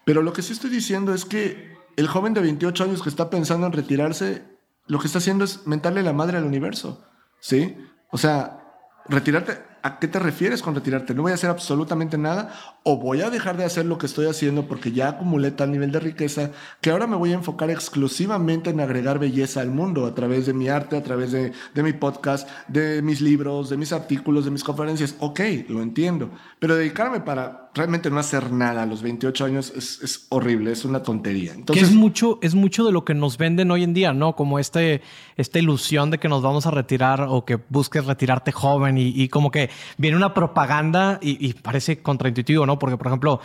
Pero 0.06 0.22
lo 0.22 0.32
que 0.32 0.44
sí 0.44 0.54
estoy 0.54 0.70
diciendo 0.70 1.16
es 1.16 1.26
que 1.26 1.76
el 1.98 2.08
joven 2.08 2.36
de 2.36 2.42
28 2.42 2.84
años 2.84 3.02
que 3.02 3.10
está 3.10 3.32
pensando 3.32 3.66
en 3.66 3.74
retirarse, 3.74 4.46
lo 4.86 5.00
que 5.00 5.08
está 5.08 5.18
haciendo 5.18 5.44
es 5.46 5.66
mentarle 5.66 6.04
la 6.04 6.14
madre 6.14 6.38
al 6.38 6.46
universo, 6.46 7.04
¿sí? 7.40 7.76
O 8.12 8.20
sea, 8.20 8.64
retirarte, 9.08 9.60
¿a 9.84 10.00
qué 10.00 10.08
te 10.08 10.20
refieres 10.20 10.62
con 10.62 10.76
retirarte? 10.76 11.14
¿No 11.14 11.24
voy 11.24 11.32
a 11.32 11.36
hacer 11.36 11.50
absolutamente 11.50 12.18
nada? 12.18 12.54
¿O 12.84 12.98
voy 12.98 13.22
a 13.22 13.30
dejar 13.30 13.58
de 13.58 13.66
hacer 13.66 13.86
lo 13.86 13.98
que 13.98 14.06
estoy 14.06 14.28
haciendo 14.28 14.68
porque 14.68 14.92
ya 14.92 15.10
acumulé 15.10 15.52
tal 15.52 15.72
nivel 15.72 15.92
de 15.92 16.00
riqueza 16.00 16.52
que 16.82 16.92
ahora 16.92 17.08
me 17.08 17.16
voy 17.16 17.32
a 17.32 17.36
enfocar 17.36 17.70
exclusivamente 17.70 18.70
en 18.70 18.80
agregar 18.80 19.20
belleza 19.20 19.62
al 19.62 19.72
mundo 19.72 20.06
a 20.06 20.16
través 20.16 20.46
de 20.46 20.54
mi 20.54 20.70
arte, 20.70 20.98
a 20.98 21.04
través 21.04 21.32
de, 21.32 21.54
mi 21.76 21.94
podcast, 21.94 22.50
de 22.68 23.02
mis 23.02 23.22
libros, 23.22 23.70
de 23.70 23.78
mis 23.78 23.94
artículos, 23.94 24.46
de 24.46 24.52
mis 24.52 24.64
conferencias? 24.64 25.16
Ok, 25.20 25.40
lo 25.70 25.82
entiendo. 25.82 26.32
Pero 26.60 26.76
dedicarme 26.76 27.22
para 27.22 27.69
realmente 27.74 28.10
no 28.10 28.20
hacer 28.20 28.52
nada 28.52 28.84
a 28.84 28.86
los 28.86 29.02
28 29.02 29.46
años 29.46 29.74
es, 29.76 30.28
horrible, 30.30 30.72
es 30.72 30.86
una 30.86 31.04
tontería. 31.04 31.54
Entonces, 31.54 31.84
que 31.84 31.90
es 31.90 31.96
mucho, 31.96 32.40
es 32.42 32.56
mucho 32.56 32.86
de 32.86 32.92
lo 32.92 33.06
que 33.06 33.14
nos 33.14 33.38
venden 33.38 33.72
hoy 33.72 33.84
en 33.84 33.94
día, 33.94 34.14
¿no? 34.14 34.36
Como 34.36 34.60
este, 34.60 35.02
esta 35.38 35.60
ilusión 35.60 36.12
de 36.12 36.18
que 36.18 36.28
nos 36.28 36.42
vamos 36.42 36.66
a 36.66 36.72
retirar 36.72 37.28
o 37.30 37.46
que 37.46 37.60
busques 37.70 38.06
retirarte 38.06 38.52
joven 38.52 38.98
y, 38.98 39.28
como 39.30 39.52
que 39.52 39.70
viene 39.98 40.18
una 40.18 40.34
propaganda 40.34 41.20
y, 41.22 41.54
parece 41.54 42.02
contraintuitivo, 42.02 42.66
¿no? 42.66 42.80
Porque, 42.80 42.98
por 42.98 43.08
ejemplo, 43.08 43.40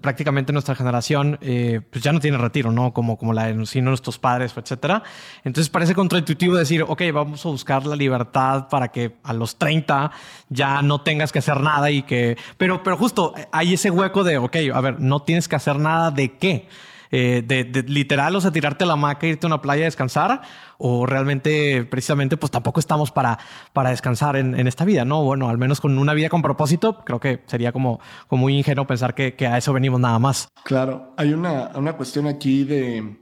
prácticamente 0.00 0.52
nuestra 0.52 0.74
generación 0.74 1.38
eh, 1.40 1.80
pues 1.90 2.04
ya 2.04 2.12
no 2.12 2.20
tiene 2.20 2.38
retiro, 2.38 2.70
¿no? 2.70 2.92
Como, 2.92 3.16
como 3.16 3.32
la 3.32 3.46
de 3.46 3.54
nuestros 3.54 4.18
padres, 4.18 4.52
etcétera. 4.56 5.02
Entonces 5.42 5.70
parece 5.70 5.94
contraintuitivo 5.94 6.54
decir, 6.54 6.84
ok, 6.86 7.02
vamos 7.12 7.44
a 7.44 7.48
buscar 7.48 7.86
la 7.86 7.96
libertad 7.96 8.68
para 8.68 8.88
que 8.88 9.16
a 9.22 9.32
los 9.32 9.56
30 9.56 10.10
ya 10.48 10.82
no 10.82 11.00
tengas 11.00 11.32
que 11.32 11.38
hacer 11.38 11.60
nada 11.60 11.90
y 11.90 12.02
que... 12.02 12.36
Pero, 12.56 12.82
pero 12.82 12.96
justo 12.96 13.34
hay 13.54 13.74
ese 13.74 13.90
hueco 13.90 14.24
de, 14.24 14.36
ok, 14.38 14.56
a 14.74 14.80
ver, 14.80 15.00
no 15.00 15.22
tienes 15.22 15.46
que 15.46 15.54
hacer 15.56 15.78
nada 15.78 16.10
de 16.10 16.36
qué. 16.36 16.68
Eh, 17.12 17.44
de, 17.46 17.84
literal, 17.86 18.34
o 18.34 18.40
sea, 18.40 18.50
tirarte 18.50 18.84
la 18.84 18.96
maca, 18.96 19.28
irte 19.28 19.46
a 19.46 19.48
una 19.48 19.62
playa 19.62 19.82
a 19.82 19.84
descansar, 19.84 20.42
o 20.78 21.06
realmente, 21.06 21.84
precisamente, 21.84 22.36
pues 22.36 22.50
tampoco 22.50 22.80
estamos 22.80 23.12
para, 23.12 23.38
para 23.72 23.90
descansar 23.90 24.34
en, 24.34 24.66
esta 24.66 24.84
vida, 24.84 25.04
¿no? 25.04 25.22
Bueno, 25.22 25.48
al 25.48 25.56
menos 25.56 25.80
con 25.80 25.96
una 25.96 26.12
vida 26.12 26.28
con 26.28 26.42
propósito, 26.42 27.04
creo 27.04 27.20
que 27.20 27.44
sería 27.46 27.70
como, 27.70 28.00
como 28.26 28.42
muy 28.42 28.58
ingenuo 28.58 28.88
pensar 28.88 29.14
que, 29.14 29.34
que 29.34 29.46
a 29.46 29.56
eso 29.56 29.72
venimos 29.72 30.00
nada 30.00 30.18
más. 30.18 30.48
Claro, 30.64 31.14
hay 31.16 31.32
una, 31.32 31.70
una 31.76 31.92
cuestión 31.92 32.26
aquí 32.26 32.64
de 32.64 33.18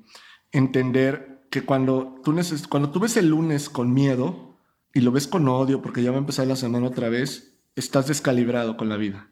entender 0.52 1.42
que 1.50 1.62
cuando 1.66 2.14
tú, 2.24 2.34
cuando 2.70 2.90
tú 2.90 3.00
ves 3.00 3.18
el 3.18 3.28
lunes 3.28 3.68
con 3.68 3.92
miedo 3.92 4.58
y 4.94 5.00
lo 5.00 5.12
ves 5.12 5.26
con 5.26 5.46
odio 5.48 5.82
porque 5.82 6.02
ya 6.02 6.10
va 6.10 6.16
a 6.16 6.20
empezar 6.20 6.46
la 6.46 6.56
semana 6.56 6.86
otra 6.86 7.10
vez, 7.10 7.58
estás 7.76 8.06
descalibrado 8.06 8.78
con 8.78 8.88
la 8.88 8.96
vida. 8.96 9.31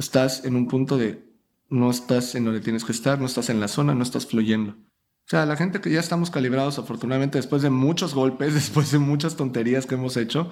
Estás 0.00 0.46
en 0.46 0.56
un 0.56 0.66
punto 0.66 0.96
de 0.96 1.30
no 1.68 1.90
estás 1.90 2.34
en 2.34 2.46
donde 2.46 2.60
tienes 2.60 2.86
que 2.86 2.92
estar, 2.92 3.20
no 3.20 3.26
estás 3.26 3.50
en 3.50 3.60
la 3.60 3.68
zona, 3.68 3.94
no 3.94 4.02
estás 4.02 4.26
fluyendo. 4.26 4.72
O 4.72 5.28
sea, 5.28 5.44
la 5.44 5.56
gente 5.56 5.82
que 5.82 5.90
ya 5.90 6.00
estamos 6.00 6.30
calibrados, 6.30 6.78
afortunadamente, 6.78 7.36
después 7.36 7.60
de 7.60 7.68
muchos 7.68 8.14
golpes, 8.14 8.54
después 8.62 8.90
de 8.92 8.98
muchas 8.98 9.36
tonterías 9.36 9.84
que 9.84 9.96
hemos 9.96 10.16
hecho, 10.16 10.48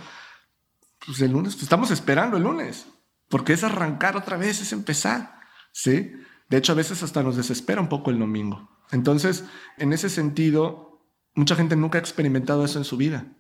pues 1.07 1.23
el 1.23 1.33
lunes, 1.33 1.55
pues 1.55 1.63
estamos 1.63 1.91
esperando 1.91 2.37
el 2.37 2.43
lunes, 2.43 2.89
porque 3.31 3.55
es 3.55 3.65
arrancar 3.65 4.19
otra 4.19 4.37
vez, 4.37 4.61
es 4.61 4.75
empezar, 4.75 5.41
¿sí? 5.73 6.13
De 6.51 6.59
hecho, 6.59 6.73
a 6.73 6.77
veces 6.77 7.03
hasta 7.03 7.23
nos 7.23 7.39
desespera 7.39 7.81
un 7.81 7.89
poco 7.89 8.11
el 8.11 8.19
domingo. 8.19 8.69
Entonces, 8.93 9.45
en 9.79 9.95
ese 9.95 10.11
sentido, 10.11 11.09
mucha 11.35 11.57
gente 11.57 11.75
nunca 11.75 11.97
ha 11.97 12.03
experimentado 12.03 12.67
eso 12.67 12.77
en 12.77 12.85
su 12.85 12.99
vida. 12.99 13.33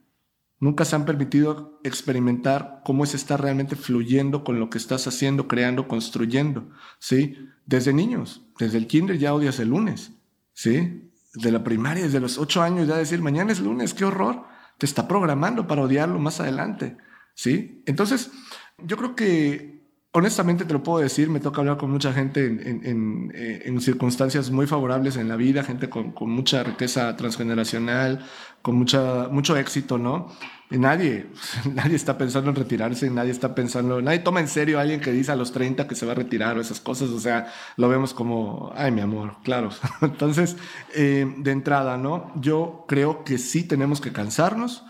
Nunca 0.61 0.85
se 0.85 0.97
han 0.97 1.05
permitido 1.05 1.81
experimentar 1.85 2.83
cómo 2.85 3.05
es 3.05 3.15
estar 3.15 3.41
realmente 3.41 3.77
fluyendo 3.77 4.43
con 4.43 4.59
lo 4.59 4.71
que 4.71 4.79
estás 4.79 5.07
haciendo, 5.07 5.47
creando, 5.47 5.87
construyendo, 5.87 6.71
¿sí? 6.99 7.37
Desde 7.65 7.93
niños, 7.93 8.43
desde 8.59 8.79
el 8.79 8.87
kinder 8.87 9.19
ya 9.19 9.35
odias 9.35 9.61
el 9.61 9.69
lunes, 9.69 10.13
¿sí? 10.53 11.11
De 11.35 11.53
la 11.53 11.63
primaria, 11.63 12.05
desde 12.05 12.21
los 12.21 12.39
ocho 12.39 12.63
años 12.63 12.89
ya 12.89 12.97
decir, 12.97 13.23
mañana 13.23 13.53
es 13.53 13.61
lunes, 13.61 13.95
qué 13.95 14.05
horror, 14.05 14.45
te 14.79 14.87
está 14.87 15.07
programando 15.07 15.67
para 15.67 15.83
odiarlo 15.83 16.19
más 16.19 16.41
adelante, 16.41 16.97
¿sí? 17.35 17.83
Entonces, 17.87 18.31
yo 18.79 18.97
creo 18.97 19.15
que 19.15 19.79
honestamente 20.13 20.65
te 20.65 20.73
lo 20.73 20.83
puedo 20.83 20.99
decir, 20.99 21.29
me 21.29 21.41
toca 21.41 21.61
hablar 21.61 21.77
con 21.77 21.91
mucha 21.91 22.13
gente 22.13 22.47
en, 22.47 23.31
eh, 23.35 23.75
circunstancias 23.81 24.51
muy 24.51 24.67
favorables 24.67 25.17
en 25.17 25.29
la 25.29 25.37
vida, 25.37 25.63
gente 25.63 25.89
con, 25.89 26.15
mucha 26.21 26.63
riqueza 26.63 27.15
transgeneracional, 27.17 28.25
con 28.63 28.77
mucha, 28.77 29.29
mucho 29.29 29.57
éxito, 29.57 29.99
¿no? 29.99 30.29
Y 30.71 30.79
nadie, 30.79 31.31
nadie 31.75 31.97
está 31.97 32.19
pensando 32.19 32.51
en 32.51 32.57
retirarse, 32.57 33.11
nadie 33.11 33.31
está 33.31 33.55
pensando, 33.55 34.03
nadie 34.03 34.19
toma 34.19 34.41
en 34.41 34.49
serio 34.49 34.79
a 34.79 34.83
alguien 34.83 35.01
que 35.01 35.13
dice 35.13 35.33
a 35.33 35.37
los 35.37 35.53
30 35.53 35.89
que 35.89 35.95
se 35.95 36.05
va 36.05 36.13
a 36.13 36.15
retirar 36.15 36.59
o 36.59 36.61
esas 36.61 36.81
cosas, 36.81 37.09
o 37.11 37.21
sea, 37.21 37.53
lo 37.77 37.89
vemos 37.89 38.13
como, 38.13 38.73
ay, 38.77 38.91
mi 38.91 39.01
amor, 39.01 39.37
claro. 39.45 39.71
Entonces, 40.03 40.57
eh, 40.95 41.33
de 41.39 41.51
entrada, 41.51 41.97
¿no? 41.97 42.33
Yo 42.41 42.85
creo 42.87 43.25
que 43.25 43.39
sí 43.39 43.67
tenemos 43.67 44.01
que 44.01 44.13
cansarnos, 44.13 44.85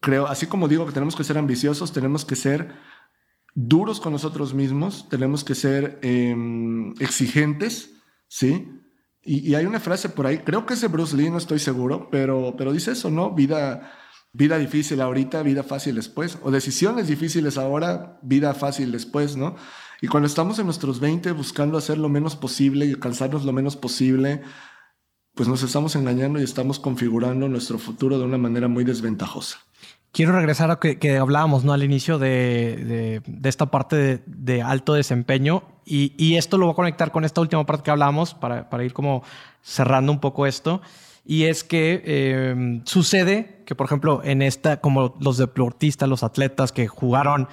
creo, 0.00 0.26
así 0.26 0.46
como 0.46 0.68
digo 0.68 0.86
que 0.86 0.92
tenemos 0.92 1.16
que 1.16 1.24
ser 1.24 1.38
ambiciosos, 1.38 1.92
tenemos 1.92 2.24
que 2.24 2.36
ser 2.36 2.74
duros 3.54 4.00
con 4.00 4.12
nosotros 4.12 4.54
mismos, 4.54 5.08
tenemos 5.08 5.44
que 5.44 5.54
ser 5.54 5.98
em, 6.02 6.92
exigentes, 7.00 8.02
¿sí? 8.28 8.81
Y, 9.24 9.54
hay 9.54 9.66
una 9.66 9.80
frase 9.80 10.08
por 10.08 10.26
ahí, 10.26 10.38
creo 10.38 10.66
que 10.66 10.74
es 10.74 10.80
de 10.80 10.88
Bruce 10.88 11.16
Lee, 11.16 11.30
no 11.30 11.38
estoy 11.38 11.60
seguro, 11.60 12.08
pero, 12.10 12.54
pero 12.58 12.72
dice 12.72 12.92
eso, 12.92 13.10
¿no? 13.10 13.30
Vida, 13.30 13.92
vida 14.32 14.58
difícil 14.58 15.00
ahorita, 15.00 15.42
vida 15.42 15.62
fácil 15.62 15.94
después, 15.94 16.38
o 16.42 16.50
decisiones 16.50 17.06
difíciles 17.06 17.56
ahora, 17.56 18.18
vida 18.22 18.52
fácil 18.54 18.90
después, 18.90 19.36
¿no? 19.36 19.54
Y 20.00 20.08
cuando 20.08 20.26
estamos 20.26 20.58
en 20.58 20.66
nuestros 20.66 20.98
20 20.98 21.30
buscando 21.32 21.78
hacer 21.78 21.98
lo 21.98 22.08
menos 22.08 22.34
posible 22.34 22.86
y 22.86 22.90
alcanzarnos 22.90 23.44
lo 23.44 23.52
menos 23.52 23.76
posible, 23.76 24.42
pues 25.34 25.48
nos 25.48 25.62
estamos 25.62 25.94
engañando 25.94 26.40
y 26.40 26.42
estamos 26.42 26.80
configurando 26.80 27.48
nuestro 27.48 27.78
futuro 27.78 28.18
de 28.18 28.24
una 28.24 28.38
manera 28.38 28.66
muy 28.66 28.82
desventajosa. 28.82 29.60
Quiero 30.12 30.32
regresar 30.32 30.70
a 30.70 30.78
que, 30.78 30.98
que 30.98 31.16
hablábamos 31.16 31.64
¿no? 31.64 31.72
al 31.72 31.82
inicio 31.82 32.18
de, 32.18 33.22
de, 33.26 33.48
esta 33.48 33.66
parte 33.66 34.22
de, 34.26 34.62
alto 34.62 34.92
desempeño 34.92 35.62
y, 35.86 36.12
y, 36.18 36.36
esto 36.36 36.58
lo 36.58 36.66
voy 36.66 36.74
a 36.74 36.76
conectar 36.76 37.12
con 37.12 37.24
esta 37.24 37.40
última 37.40 37.64
parte 37.64 37.84
que 37.84 37.90
hablábamos 37.90 38.34
para, 38.34 38.68
para 38.68 38.84
ir 38.84 38.92
como 38.92 39.22
cerrando 39.62 40.12
un 40.12 40.20
poco 40.20 40.46
esto. 40.46 40.82
Y 41.24 41.44
es 41.44 41.64
que 41.64 42.02
eh, 42.04 42.82
sucede 42.84 43.62
que, 43.64 43.74
por 43.74 43.86
ejemplo, 43.86 44.20
en 44.22 44.42
esta, 44.42 44.80
como 44.80 45.16
los 45.20 45.38
deportistas, 45.38 46.08
los 46.08 46.22
atletas 46.22 46.72
que 46.72 46.88
jugaron 46.88 47.48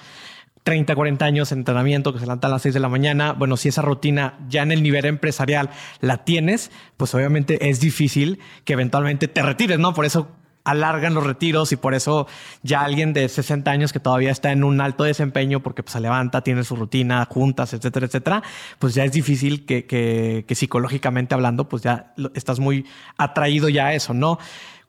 30, 0.63 0.95
40 0.95 1.25
años 1.25 1.49
de 1.49 1.55
entrenamiento, 1.55 2.11
que 2.11 2.19
se 2.19 2.25
levantan 2.25 2.51
a 2.51 2.55
las 2.55 2.63
6 2.63 2.73
de 2.73 2.79
la 2.79 2.89
mañana, 2.89 3.33
bueno, 3.33 3.57
si 3.57 3.69
esa 3.69 3.81
rutina 3.81 4.37
ya 4.49 4.63
en 4.63 4.71
el 4.71 4.83
nivel 4.83 5.05
empresarial 5.05 5.69
la 6.01 6.25
tienes, 6.25 6.71
pues 6.97 7.13
obviamente 7.15 7.69
es 7.69 7.79
difícil 7.79 8.39
que 8.65 8.73
eventualmente 8.73 9.27
te 9.27 9.41
retires, 9.41 9.79
¿no? 9.79 9.93
Por 9.93 10.05
eso 10.05 10.27
alargan 10.63 11.13
los 11.13 11.25
retiros 11.25 11.71
y 11.71 11.75
por 11.75 11.93
eso 11.93 12.27
ya 12.63 12.81
alguien 12.81 13.13
de 13.13 13.27
60 13.27 13.69
años 13.71 13.93
que 13.93 13.99
todavía 13.99 14.31
está 14.31 14.51
en 14.51 14.63
un 14.63 14.81
alto 14.81 15.03
desempeño 15.03 15.61
porque 15.61 15.83
pues, 15.83 15.93
se 15.93 15.99
levanta, 15.99 16.41
tiene 16.41 16.63
su 16.63 16.75
rutina, 16.75 17.25
juntas, 17.29 17.73
etcétera, 17.73 18.05
etcétera, 18.05 18.43
pues 18.77 18.93
ya 18.93 19.03
es 19.03 19.11
difícil 19.11 19.65
que, 19.65 19.85
que, 19.85 20.45
que 20.47 20.55
psicológicamente 20.55 21.33
hablando, 21.33 21.67
pues 21.69 21.83
ya 21.83 22.13
estás 22.33 22.59
muy 22.59 22.85
atraído 23.17 23.69
ya 23.69 23.87
a 23.87 23.93
eso, 23.93 24.13
¿no? 24.13 24.39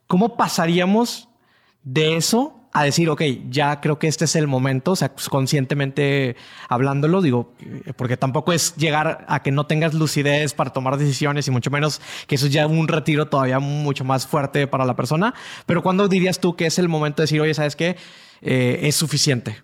¿Cómo 0.07 0.37
pasaríamos 0.37 1.29
de 1.83 2.17
eso 2.17 2.60
a 2.73 2.83
decir, 2.83 3.09
ok, 3.09 3.21
ya 3.49 3.81
creo 3.81 3.99
que 3.99 4.07
este 4.07 4.25
es 4.25 4.35
el 4.35 4.47
momento, 4.47 4.91
o 4.91 4.95
sea, 4.95 5.13
pues, 5.13 5.29
conscientemente 5.29 6.35
hablándolo, 6.69 7.21
digo, 7.21 7.53
porque 7.97 8.17
tampoco 8.17 8.53
es 8.53 8.75
llegar 8.75 9.25
a 9.27 9.41
que 9.41 9.51
no 9.51 9.65
tengas 9.67 9.93
lucidez 9.93 10.53
para 10.53 10.71
tomar 10.71 10.97
decisiones 10.97 11.47
y 11.47 11.51
mucho 11.51 11.69
menos 11.69 12.01
que 12.27 12.35
eso 12.35 12.45
es 12.47 12.53
ya 12.53 12.67
un 12.67 12.87
retiro 12.87 13.27
todavía 13.27 13.59
mucho 13.59 14.05
más 14.05 14.25
fuerte 14.25 14.67
para 14.67 14.85
la 14.85 14.95
persona. 14.95 15.33
Pero 15.65 15.83
¿cuándo 15.83 16.07
dirías 16.07 16.39
tú 16.39 16.55
que 16.55 16.65
es 16.65 16.79
el 16.79 16.87
momento 16.87 17.21
de 17.21 17.23
decir, 17.23 17.41
oye, 17.41 17.53
¿sabes 17.53 17.75
qué? 17.75 17.97
Eh, 18.41 18.79
es 18.83 18.95
suficiente. 18.95 19.57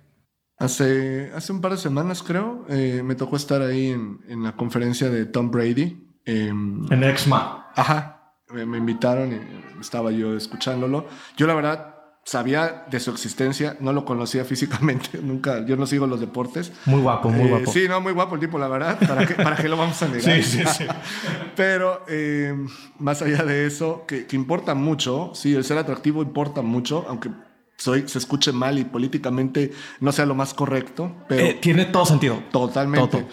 Hace, 0.60 1.32
hace 1.36 1.54
un 1.54 1.62
par 1.62 1.72
de 1.72 1.78
semanas, 1.78 2.24
creo, 2.24 2.66
eh, 2.68 3.02
me 3.06 3.16
tocó 3.16 3.36
estar 3.36 3.62
ahí 3.62 3.90
en, 3.90 4.44
la 4.44 4.56
conferencia 4.56 5.10
de 5.10 5.26
Tom 5.26 5.52
Brady. 5.52 6.04
Em, 6.26 6.92
en 6.92 7.04
Exma. 7.04 7.72
Ajá, 7.76 8.34
me 8.52 8.78
invitaron 8.78 9.34
y 9.34 9.80
estaba 9.80 10.12
yo 10.12 10.36
escuchándolo. 10.36 11.08
Yo 11.38 11.46
la 11.46 11.54
verdad 11.54 11.97
sabía 12.28 12.84
de 12.92 13.00
su 13.00 13.10
existencia, 13.12 13.78
no 13.80 13.94
lo 13.94 14.04
conocía 14.04 14.44
físicamente, 14.44 15.18
nunca, 15.24 15.66
yo 15.66 15.78
no 15.78 15.88
sigo 15.88 16.08
los 16.08 16.20
deportes. 16.20 16.74
Muy 16.86 17.00
guapo, 17.00 17.30
muy 17.30 17.48
eh, 17.48 17.50
guapo. 17.50 17.72
Sí, 17.72 17.88
no, 17.88 18.02
muy 18.02 18.12
guapo 18.12 18.36
el 18.36 18.42
tipo, 18.42 18.60
la 18.60 18.68
verdad, 18.68 19.00
¿para 19.08 19.26
qué, 19.26 19.36
para 19.36 19.56
qué 19.56 19.70
lo 19.70 19.78
vamos 19.78 20.02
a 20.04 20.08
negar? 20.10 20.44
sí, 20.44 20.44
sí, 20.44 20.64
sí. 20.78 20.86
Pero 21.56 22.04
eh, 22.10 22.54
más 23.00 23.22
allá 23.22 23.46
de 23.46 23.66
eso, 23.66 24.04
que, 24.06 24.28
que, 24.28 24.36
importa 24.36 24.76
mucho, 24.76 25.32
sí, 25.34 25.56
el 25.56 25.64
ser 25.64 25.78
atractivo 25.78 26.22
importa 26.22 26.62
mucho, 26.62 27.06
aunque 27.08 27.30
soy, 27.78 28.10
se 28.10 28.18
escuche 28.18 28.52
mal 28.52 28.78
y 28.78 28.84
políticamente 28.84 29.72
no 30.02 30.12
sea 30.12 30.26
lo 30.26 30.36
más 30.36 30.54
correcto, 30.54 31.16
pero... 31.30 31.46
Eh, 31.46 31.54
tiene 31.62 31.86
todo 31.86 32.06
sentido. 32.06 32.44
Totalmente. 32.52 33.26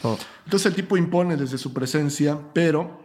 Entonces 0.45 0.67
el 0.67 0.75
tipo 0.75 0.97
impone 0.97 1.37
desde 1.37 1.59
su 1.59 1.73
presencia, 1.73 2.39
pero 2.53 3.01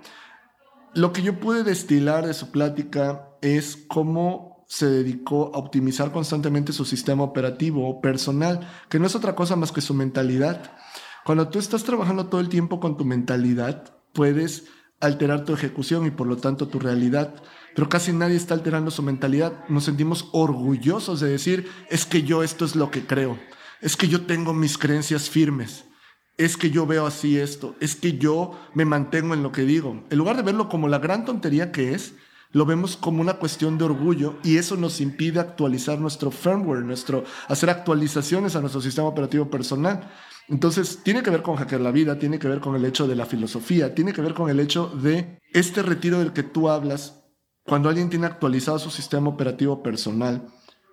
lo 0.93 1.13
que 1.13 1.23
yo 1.23 1.39
pude 1.39 1.63
destilar 1.63 2.27
de 2.27 2.35
su 2.35 2.51
plática 2.51 3.25
es 3.41 3.75
cómo 3.87 4.48
se 4.69 4.85
dedicó 4.85 5.51
a 5.55 5.57
optimizar 5.57 6.11
constantemente 6.11 6.73
su 6.73 6.85
sistema 6.85 7.23
operativo 7.23 7.99
personal, 8.01 8.69
que 8.87 8.99
no 8.99 9.07
es 9.07 9.15
otra 9.15 9.35
cosa 9.35 9.55
más 9.55 9.71
que 9.71 9.81
su 9.81 9.95
mentalidad. 9.95 10.77
Cuando 11.25 11.49
tú 11.49 11.57
estás 11.57 11.83
trabajando 11.83 12.27
todo 12.27 12.39
el 12.39 12.49
tiempo 12.49 12.79
con 12.79 12.95
tu 12.95 13.03
mentalidad, 13.03 13.95
puedes 14.13 14.65
alterar 14.99 15.43
tu 15.43 15.53
ejecución 15.53 16.05
y 16.05 16.11
por 16.11 16.27
lo 16.27 16.37
tanto 16.37 16.67
tu 16.67 16.77
realidad. 16.77 17.33
Pero 17.73 17.89
casi 17.89 18.13
nadie 18.13 18.35
está 18.35 18.53
alterando 18.53 18.91
su 18.91 19.01
mentalidad. 19.01 19.67
Nos 19.69 19.85
sentimos 19.85 20.29
orgullosos 20.33 21.19
de 21.19 21.29
decir, 21.29 21.67
es 21.89 22.05
que 22.05 22.21
yo 22.21 22.43
esto 22.43 22.63
es 22.63 22.75
lo 22.75 22.91
que 22.91 23.07
creo, 23.07 23.39
es 23.81 23.97
que 23.97 24.07
yo 24.07 24.27
tengo 24.27 24.53
mis 24.53 24.77
creencias 24.77 25.31
firmes, 25.31 25.85
es 26.37 26.57
que 26.57 26.69
yo 26.69 26.85
veo 26.85 27.07
así 27.07 27.39
esto, 27.39 27.75
es 27.79 27.95
que 27.95 28.19
yo 28.19 28.51
me 28.75 28.85
mantengo 28.85 29.33
en 29.33 29.41
lo 29.41 29.51
que 29.51 29.63
digo. 29.63 30.03
En 30.11 30.17
lugar 30.19 30.35
de 30.37 30.43
verlo 30.43 30.69
como 30.69 30.87
la 30.87 30.99
gran 30.99 31.25
tontería 31.25 31.71
que 31.71 31.95
es, 31.95 32.13
lo 32.51 32.65
vemos 32.65 32.97
como 32.97 33.21
una 33.21 33.35
cuestión 33.35 33.77
de 33.77 33.85
orgullo 33.85 34.37
y 34.43 34.57
eso 34.57 34.75
nos 34.75 35.01
impide 35.01 35.39
actualizar 35.39 35.99
nuestro 35.99 36.31
firmware, 36.31 36.83
nuestro, 36.83 37.23
hacer 37.47 37.69
actualizaciones 37.69 38.55
a 38.55 38.61
nuestro 38.61 38.81
sistema 38.81 39.07
operativo 39.07 39.49
personal. 39.49 40.11
Entonces, 40.47 41.01
tiene 41.03 41.21
que 41.21 41.29
ver 41.29 41.43
con 41.43 41.57
hackear 41.57 41.81
la 41.81 41.91
vida, 41.91 42.17
tiene 42.17 42.39
que 42.39 42.47
ver 42.47 42.59
con 42.59 42.75
el 42.75 42.85
hecho 42.85 43.07
de 43.07 43.15
la 43.15 43.27
filosofía, 43.27 43.93
tiene 43.93 44.13
que 44.13 44.21
ver 44.21 44.33
con 44.33 44.49
el 44.49 44.59
hecho 44.59 44.87
de 44.87 45.39
este 45.53 45.83
retiro 45.83 46.17
del 46.19 46.33
que 46.33 46.41
tú 46.41 46.69
hablas, 46.69 47.23
cuando 47.65 47.87
alguien 47.87 48.09
tiene 48.09 48.25
actualizado 48.25 48.79
su 48.79 48.89
sistema 48.89 49.29
operativo 49.29 49.83
personal, 49.83 50.47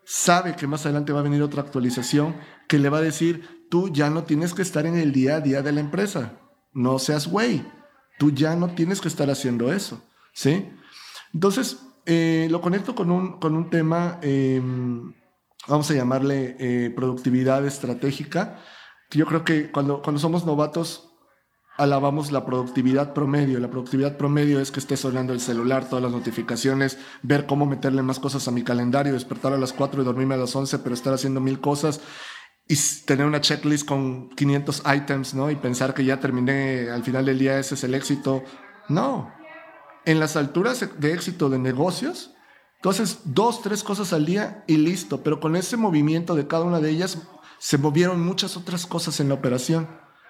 sabe 0.05 0.57
que 0.57 0.67
más 0.67 0.85
adelante 0.85 1.13
va 1.13 1.21
a 1.21 1.25
venir 1.25 1.43
otra 1.43 1.63
actualización 1.63 2.37
que 2.69 2.79
le 2.79 2.91
va 2.91 2.99
a 2.99 3.03
decir, 3.03 3.67
tú 3.71 3.91
ya 3.91 4.11
no 4.11 4.25
tienes 4.25 4.53
que 4.53 4.61
estar 4.61 4.85
en 4.85 4.97
el 4.97 5.11
día 5.11 5.37
a 5.37 5.41
día 5.41 5.63
de 5.63 5.73
la 5.73 5.81
empresa, 5.81 6.39
no 6.75 6.99
seas 6.99 7.27
güey, 7.29 7.67
tú 8.19 8.31
ya 8.31 8.57
no 8.57 8.75
tienes 8.75 9.01
que 9.01 9.09
estar 9.09 9.31
haciendo 9.31 9.73
eso, 9.73 10.03
¿sí? 10.35 10.69
Entonces, 11.37 11.87
eh, 12.07 12.49
lo 12.51 12.63
conecto 12.63 12.95
con 12.95 13.11
un, 13.11 13.39
con 13.39 13.55
un 13.55 13.69
tema, 13.69 14.19
em, 14.23 15.13
vamos 15.69 15.91
a 15.91 15.93
llamarle 15.93 16.57
eh, 16.59 16.91
productividad 16.97 17.67
estratégica, 17.67 18.59
yo 19.11 19.27
creo 19.27 19.45
que 19.45 19.71
cuando, 19.71 20.01
cuando 20.01 20.19
somos 20.19 20.47
novatos 20.47 21.13
alabamos 21.77 22.33
la 22.33 22.47
productividad 22.47 23.13
promedio. 23.13 23.61
La 23.61 23.69
productividad 23.69 24.17
promedio 24.17 24.61
es 24.61 24.71
que 24.71 24.81
esté 24.81 24.97
sonando 24.97 25.35
el 25.35 25.41
celular, 25.41 25.87
todas 25.91 26.03
las 26.03 26.13
notificaciones, 26.13 26.99
ver 27.21 27.45
cómo 27.45 27.67
meterle 27.67 28.01
más 28.01 28.19
cosas 28.19 28.49
a 28.49 28.51
mi 28.51 28.63
calendario, 28.65 29.13
despertar 29.13 29.53
a 29.53 29.59
las 29.59 29.75
4 29.75 30.01
y 30.01 30.05
dormirme 30.07 30.37
a 30.37 30.39
las 30.39 30.57
11, 30.57 30.79
pero 30.79 30.95
estar 30.95 31.13
haciendo 31.13 31.43
mil 31.43 31.61
cosas 31.61 32.01
y 32.67 32.77
tener 33.05 33.27
una 33.27 33.43
checklist 33.43 33.87
con 33.87 34.31
500 34.31 34.85
items, 34.97 35.35
¿no? 35.35 35.51
Y 35.51 35.57
pensar 35.57 35.93
que 35.93 36.03
ya 36.03 36.19
terminé 36.19 36.89
al 36.89 37.05
final 37.05 37.27
del 37.27 37.39
día, 37.39 37.59
ese 37.59 37.75
es 37.75 37.85
el 37.85 37.95
éxito. 37.95 38.43
No. 38.89 39.36
En 40.07 40.19
las 40.21 40.37
alturas 40.37 40.89
de 40.99 41.13
éxito 41.13 41.51
de 41.51 41.59
negocios, 41.59 42.31
entonces 42.77 43.21
dos, 43.25 43.61
tres 43.61 43.83
cosas 43.83 44.13
al 44.13 44.25
día 44.25 44.65
y 44.67 44.79
listo. 44.79 45.23
Pero 45.23 45.41
con 45.41 45.57
ese 45.57 45.77
movimiento 45.77 46.35
de 46.35 46.47
cada 46.47 46.65
una 46.65 46.81
de 46.81 46.91
ellas, 46.91 47.19
se 47.59 47.77
movieron 47.77 48.25
muchas 48.25 48.57
otras 48.57 48.87
cosas 48.87 49.21
en 49.21 49.29
la 49.29 49.35
operación. 49.35 49.89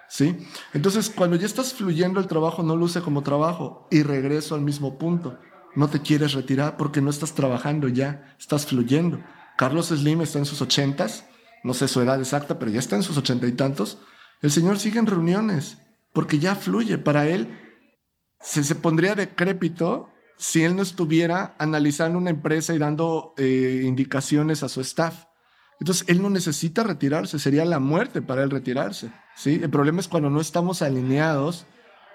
¿sí? 0.09 0.37
Entonces, 0.73 1.11
cuando 1.11 1.37
ya 1.37 1.47
estás 1.47 1.75
fluyendo, 1.75 2.21
el 2.21 2.27
trabajo 2.27 2.63
no 2.63 2.77
luce 2.77 3.01
como 3.01 3.23
trabajo 3.23 3.87
y 3.91 4.03
regreso 4.03 4.55
al 4.55 4.63
mismo 4.63 4.99
punto. 4.99 5.39
No 5.75 5.89
te 5.89 6.01
quieres 6.01 6.33
retirar 6.33 6.77
porque 6.77 7.03
no 7.03 7.11
estás 7.11 7.35
trabajando 7.35 7.89
ya, 7.89 8.35
estás 8.39 8.67
fluyendo. 8.67 9.21
Carlos 9.59 9.89
Slim 9.89 10.23
está 10.23 10.39
en 10.39 10.47
sus 10.47 10.63
ochentas, 10.63 11.27
no 11.65 11.75
sé 11.75 11.89
su 11.89 12.01
edad 12.01 12.19
exacta, 12.19 12.59
pero 12.59 12.71
ya 12.71 12.79
está 12.79 12.97
en 12.97 13.03
sus 13.03 13.17
ochenta 13.17 13.47
y 13.47 13.53
tantos. 13.53 13.99
El 14.41 14.51
señor 14.51 14.79
sigue 14.79 14.99
en 14.99 15.07
reuniones 15.07 15.79
porque 16.13 16.39
ya 16.39 16.55
fluye. 16.55 16.97
Para 16.97 17.27
él 17.27 17.66
se, 18.41 18.65
se 18.65 18.75
pondría 18.75 19.15
decrépito 19.15 20.11
si 20.39 20.63
él 20.65 20.77
no 20.77 20.83
estuviera 20.83 21.55
analizando 21.59 22.19
una 22.19 22.31
empresa 22.31 22.75
y 22.75 22.79
dando 22.79 23.35
eh, 23.37 23.83
indicaciones 23.85 24.63
a 24.63 24.69
su 24.69 24.81
staff. 24.81 25.25
Entonces, 25.81 26.07
él 26.09 26.23
no 26.23 26.31
necesita 26.31 26.83
retirarse, 26.83 27.39
sería 27.39 27.65
la 27.65 27.81
muerte 27.81 28.23
para 28.23 28.43
él 28.43 28.51
retirarse. 28.51 29.11
¿sí? 29.35 29.61
El 29.63 29.71
problema 29.71 30.01
es 30.01 30.09
cuando 30.09 30.31
no 30.31 30.41
estamos 30.41 30.83
alineados 30.83 31.67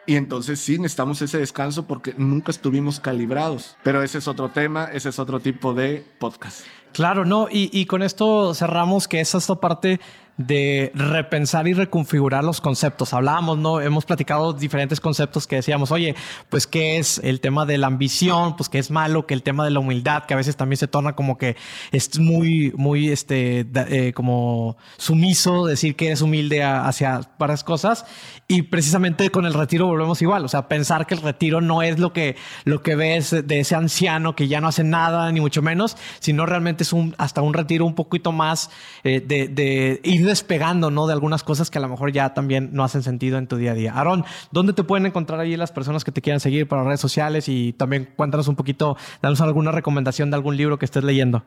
y 0.07 0.15
entonces 0.15 0.59
sí 0.59 0.79
necesitamos 0.79 1.21
ese 1.21 1.37
descanso 1.37 1.85
porque 1.85 2.15
nunca 2.17 2.51
estuvimos 2.51 2.99
calibrados. 2.99 3.77
Pero 3.83 4.01
ese 4.01 4.17
es 4.17 4.27
otro 4.27 4.49
tema, 4.49 4.85
ese 4.85 5.09
es 5.09 5.19
otro 5.19 5.39
tipo 5.39 5.73
de 5.73 6.05
podcast. 6.19 6.61
Claro, 6.91 7.23
no, 7.23 7.47
y, 7.49 7.69
y 7.71 7.85
con 7.85 8.01
esto 8.01 8.53
cerramos 8.55 9.07
que 9.07 9.21
es 9.21 9.33
esta 9.35 9.55
parte 9.55 9.99
de 10.45 10.91
repensar 10.93 11.67
y 11.67 11.73
reconfigurar 11.73 12.43
los 12.43 12.61
conceptos. 12.61 13.13
Hablábamos, 13.13 13.57
¿no? 13.57 13.81
Hemos 13.81 14.05
platicado 14.05 14.53
diferentes 14.53 14.99
conceptos 14.99 15.47
que 15.47 15.57
decíamos, 15.57 15.91
oye, 15.91 16.15
pues 16.49 16.67
qué 16.67 16.97
es 16.97 17.19
el 17.23 17.39
tema 17.39 17.65
de 17.65 17.77
la 17.77 17.87
ambición, 17.87 18.55
pues 18.55 18.69
qué 18.69 18.79
es 18.79 18.91
malo, 18.91 19.25
que 19.25 19.33
el 19.33 19.43
tema 19.43 19.63
de 19.63 19.71
la 19.71 19.79
humildad, 19.79 20.25
que 20.25 20.33
a 20.33 20.37
veces 20.37 20.55
también 20.55 20.77
se 20.77 20.87
torna 20.87 21.13
como 21.13 21.37
que 21.37 21.55
es 21.91 22.19
muy, 22.19 22.73
muy, 22.75 23.09
este, 23.09 23.65
eh, 23.75 24.13
como 24.13 24.77
sumiso 24.97 25.65
decir 25.65 25.95
que 25.95 26.11
es 26.11 26.21
humilde 26.21 26.63
hacia 26.63 27.21
varias 27.37 27.63
cosas. 27.63 28.05
Y 28.47 28.63
precisamente 28.63 29.29
con 29.29 29.45
el 29.45 29.53
retiro 29.53 29.87
volvemos 29.87 30.21
igual, 30.21 30.45
o 30.45 30.47
sea, 30.47 30.67
pensar 30.67 31.07
que 31.07 31.15
el 31.15 31.21
retiro 31.21 31.61
no 31.61 31.81
es 31.81 31.99
lo 31.99 32.13
que, 32.13 32.35
lo 32.65 32.81
que 32.81 32.95
ves 32.95 33.31
de 33.31 33.59
ese 33.59 33.75
anciano 33.75 34.35
que 34.35 34.47
ya 34.47 34.61
no 34.61 34.67
hace 34.67 34.83
nada, 34.83 35.31
ni 35.31 35.39
mucho 35.39 35.61
menos, 35.61 35.97
sino 36.19 36.45
realmente 36.45 36.83
es 36.83 36.93
un, 36.93 37.15
hasta 37.17 37.41
un 37.41 37.53
retiro 37.53 37.85
un 37.85 37.95
poquito 37.95 38.31
más 38.31 38.69
eh, 39.03 39.21
de, 39.25 39.47
de 39.47 40.01
despegando, 40.31 40.89
¿no? 40.89 41.07
De 41.07 41.13
algunas 41.13 41.43
cosas 41.43 41.69
que 41.69 41.77
a 41.77 41.81
lo 41.81 41.89
mejor 41.89 42.13
ya 42.13 42.33
también 42.33 42.69
no 42.71 42.85
hacen 42.85 43.03
sentido 43.03 43.37
en 43.37 43.47
tu 43.47 43.57
día 43.57 43.71
a 43.71 43.73
día. 43.75 43.93
Aaron, 43.93 44.23
¿dónde 44.51 44.71
te 44.71 44.83
pueden 44.83 45.05
encontrar 45.05 45.41
ahí 45.41 45.57
las 45.57 45.73
personas 45.73 46.05
que 46.05 46.11
te 46.11 46.21
quieran 46.21 46.39
seguir 46.39 46.67
para 46.67 46.83
redes 46.83 47.01
sociales? 47.01 47.49
Y 47.49 47.73
también 47.73 48.09
cuéntanos 48.15 48.47
un 48.47 48.55
poquito, 48.55 48.95
danos 49.21 49.41
alguna 49.41 49.71
recomendación 49.71 50.31
de 50.31 50.37
algún 50.37 50.55
libro 50.55 50.79
que 50.79 50.85
estés 50.85 51.03
leyendo. 51.03 51.43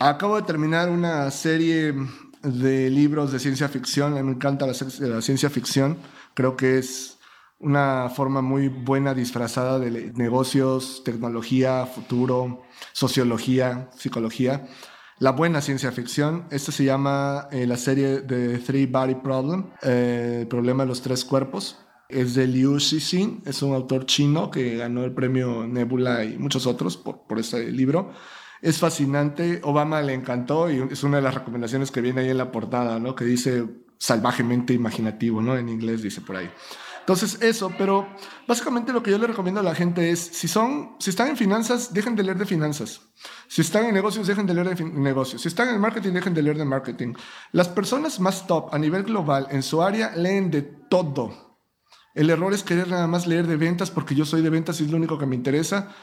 Acabo 0.00 0.36
de 0.36 0.42
terminar 0.42 0.90
una 0.90 1.30
serie 1.30 1.94
de 2.42 2.90
libros 2.90 3.30
de 3.30 3.38
ciencia 3.38 3.68
ficción. 3.68 4.14
Me 4.14 4.32
encanta 4.32 4.66
la, 4.66 4.74
la 4.98 5.22
ciencia 5.22 5.48
ficción. 5.48 5.96
Creo 6.34 6.56
que 6.56 6.78
es 6.78 7.18
una 7.60 8.10
forma 8.10 8.42
muy 8.42 8.66
buena 8.66 9.14
disfrazada 9.14 9.78
de 9.78 10.12
negocios, 10.14 11.02
tecnología, 11.04 11.86
futuro, 11.86 12.62
sociología, 12.92 13.88
psicología 13.96 14.66
la 15.18 15.32
buena 15.32 15.60
ciencia 15.60 15.92
ficción. 15.92 16.46
Esta 16.50 16.72
se 16.72 16.84
llama 16.84 17.48
eh, 17.50 17.66
la 17.66 17.76
serie 17.76 18.20
de 18.20 18.58
Three 18.58 18.86
Body 18.86 19.16
Problem, 19.16 19.66
eh, 19.82 20.38
el 20.42 20.48
problema 20.48 20.84
de 20.84 20.88
los 20.88 21.02
tres 21.02 21.24
cuerpos. 21.24 21.78
Es 22.08 22.34
de 22.34 22.46
Liu 22.46 22.78
Xixin, 22.78 23.42
es 23.46 23.62
un 23.62 23.74
autor 23.74 24.04
chino 24.04 24.50
que 24.50 24.76
ganó 24.76 25.04
el 25.04 25.12
premio 25.12 25.66
Nebula 25.66 26.24
y 26.24 26.36
muchos 26.36 26.66
otros 26.66 26.96
por, 26.96 27.26
por 27.26 27.38
este 27.38 27.70
libro. 27.70 28.12
Es 28.60 28.78
fascinante, 28.78 29.60
Obama 29.64 30.02
le 30.02 30.14
encantó 30.14 30.70
y 30.70 30.86
es 30.90 31.02
una 31.02 31.16
de 31.16 31.22
las 31.22 31.34
recomendaciones 31.34 31.90
que 31.90 32.00
viene 32.00 32.20
ahí 32.20 32.28
en 32.28 32.38
la 32.38 32.52
portada, 32.52 32.98
¿no? 32.98 33.14
Que 33.14 33.24
dice 33.24 33.64
salvajemente 33.98 34.74
imaginativo, 34.74 35.40
¿no? 35.40 35.56
En 35.56 35.68
inglés 35.68 36.02
dice 36.02 36.20
por 36.20 36.36
ahí. 36.36 36.50
Entonces, 37.02 37.42
eso, 37.42 37.72
pero 37.76 38.08
básicamente 38.46 38.92
lo 38.92 39.02
que 39.02 39.10
yo 39.10 39.18
le 39.18 39.26
recomiendo 39.26 39.60
a 39.60 39.64
la 39.64 39.74
gente 39.74 40.10
es, 40.10 40.20
si 40.20 40.46
son, 40.46 40.94
si 41.00 41.10
están 41.10 41.28
en 41.28 41.36
finanzas, 41.36 41.92
dejen 41.92 42.14
de 42.14 42.22
leer 42.22 42.38
de 42.38 42.46
finanzas. 42.46 43.00
Si 43.48 43.60
están 43.60 43.86
en 43.86 43.94
negocios, 43.94 44.28
dejen 44.28 44.46
de 44.46 44.54
leer 44.54 44.76
de 44.76 44.84
negocios. 44.84 45.42
Si 45.42 45.48
están 45.48 45.68
en 45.68 45.80
marketing, 45.80 46.12
dejen 46.12 46.32
de 46.32 46.42
leer 46.42 46.58
de 46.58 46.64
marketing. 46.64 47.14
Las 47.50 47.68
personas 47.68 48.20
más 48.20 48.46
top 48.46 48.72
a 48.72 48.78
nivel 48.78 49.02
global 49.02 49.48
en 49.50 49.64
su 49.64 49.82
área 49.82 50.14
leen 50.14 50.50
de 50.52 50.62
todo. 50.62 51.58
El 52.14 52.30
error 52.30 52.54
es 52.54 52.62
querer 52.62 52.88
nada 52.88 53.08
más 53.08 53.26
leer 53.26 53.48
de 53.48 53.56
ventas 53.56 53.90
porque 53.90 54.14
yo 54.14 54.24
soy 54.24 54.42
de 54.42 54.50
ventas 54.50 54.80
y 54.80 54.84
es 54.84 54.90
lo 54.90 54.96
único 54.96 55.18
que 55.18 55.26
me 55.26 55.34
interesa. 55.34 55.94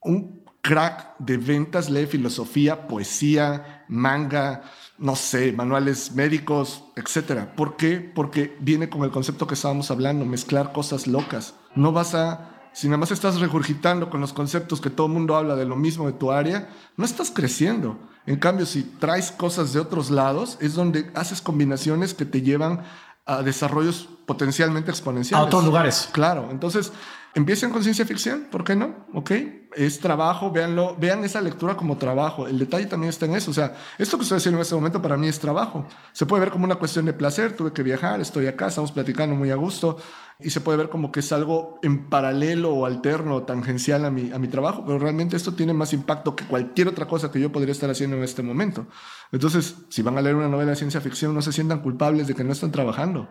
Un 0.00 0.44
crack 0.68 1.16
de 1.18 1.38
ventas 1.38 1.88
lee 1.88 2.04
filosofía, 2.04 2.86
poesía, 2.86 3.86
manga, 3.88 4.64
no 4.98 5.16
sé, 5.16 5.50
manuales 5.50 6.12
médicos, 6.12 6.84
etcétera. 6.94 7.54
¿Por 7.56 7.78
qué? 7.78 7.96
Porque 8.14 8.54
viene 8.60 8.90
con 8.90 9.02
el 9.02 9.10
concepto 9.10 9.46
que 9.46 9.54
estábamos 9.54 9.90
hablando, 9.90 10.26
mezclar 10.26 10.72
cosas 10.74 11.06
locas. 11.06 11.54
No 11.74 11.92
vas 11.92 12.14
a 12.14 12.50
si 12.74 12.86
nada 12.86 12.98
más 12.98 13.10
estás 13.10 13.40
regurgitando 13.40 14.10
con 14.10 14.20
los 14.20 14.34
conceptos 14.34 14.82
que 14.82 14.90
todo 14.90 15.06
el 15.06 15.14
mundo 15.14 15.36
habla 15.36 15.56
de 15.56 15.64
lo 15.64 15.74
mismo 15.74 16.06
de 16.06 16.12
tu 16.12 16.30
área, 16.30 16.68
no 16.98 17.06
estás 17.06 17.30
creciendo. 17.30 17.98
En 18.26 18.36
cambio, 18.36 18.66
si 18.66 18.82
traes 18.82 19.32
cosas 19.32 19.72
de 19.72 19.80
otros 19.80 20.10
lados, 20.10 20.58
es 20.60 20.74
donde 20.74 21.10
haces 21.14 21.40
combinaciones 21.40 22.12
que 22.12 22.26
te 22.26 22.42
llevan 22.42 22.84
a 23.24 23.42
desarrollos 23.42 24.10
potencialmente 24.26 24.90
exponenciales. 24.90 25.42
A 25.42 25.46
otros 25.46 25.64
lugares. 25.64 26.10
Claro. 26.12 26.48
Entonces, 26.50 26.92
Empiecen 27.38 27.70
con 27.70 27.84
ciencia 27.84 28.04
ficción, 28.04 28.48
¿por 28.50 28.64
qué 28.64 28.74
no? 28.74 29.06
¿Ok? 29.14 29.30
Es 29.76 30.00
trabajo, 30.00 30.50
véanlo, 30.50 30.96
vean 30.98 31.22
esa 31.22 31.40
lectura 31.40 31.76
como 31.76 31.96
trabajo. 31.96 32.48
El 32.48 32.58
detalle 32.58 32.86
también 32.86 33.10
está 33.10 33.26
en 33.26 33.36
eso. 33.36 33.52
O 33.52 33.54
sea, 33.54 33.76
esto 33.96 34.16
que 34.16 34.24
estoy 34.24 34.38
haciendo 34.38 34.58
en 34.58 34.62
este 34.62 34.74
momento 34.74 35.00
para 35.00 35.16
mí 35.16 35.28
es 35.28 35.38
trabajo. 35.38 35.86
Se 36.12 36.26
puede 36.26 36.40
ver 36.40 36.50
como 36.50 36.64
una 36.64 36.74
cuestión 36.74 37.04
de 37.04 37.12
placer, 37.12 37.52
tuve 37.52 37.72
que 37.72 37.84
viajar, 37.84 38.20
estoy 38.20 38.48
acá, 38.48 38.66
estamos 38.66 38.90
platicando 38.90 39.36
muy 39.36 39.52
a 39.52 39.54
gusto. 39.54 39.98
Y 40.40 40.50
se 40.50 40.60
puede 40.60 40.78
ver 40.78 40.88
como 40.88 41.12
que 41.12 41.20
es 41.20 41.30
algo 41.30 41.78
en 41.84 42.10
paralelo 42.10 42.74
o 42.74 42.86
alterno 42.86 43.36
o 43.36 43.42
tangencial 43.44 44.04
a 44.04 44.10
mi, 44.10 44.32
a 44.32 44.40
mi 44.40 44.48
trabajo, 44.48 44.82
pero 44.84 44.98
realmente 44.98 45.36
esto 45.36 45.54
tiene 45.54 45.72
más 45.72 45.92
impacto 45.92 46.34
que 46.34 46.44
cualquier 46.44 46.88
otra 46.88 47.06
cosa 47.06 47.30
que 47.30 47.38
yo 47.40 47.52
podría 47.52 47.70
estar 47.70 47.88
haciendo 47.88 48.16
en 48.16 48.24
este 48.24 48.42
momento. 48.42 48.88
Entonces, 49.30 49.76
si 49.90 50.02
van 50.02 50.18
a 50.18 50.22
leer 50.22 50.34
una 50.34 50.48
novela 50.48 50.70
de 50.70 50.76
ciencia 50.76 51.00
ficción, 51.00 51.36
no 51.36 51.42
se 51.42 51.52
sientan 51.52 51.82
culpables 51.82 52.26
de 52.26 52.34
que 52.34 52.42
no 52.42 52.50
están 52.50 52.72
trabajando. 52.72 53.28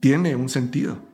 Tiene 0.00 0.36
un 0.36 0.48
sentido. 0.48 1.11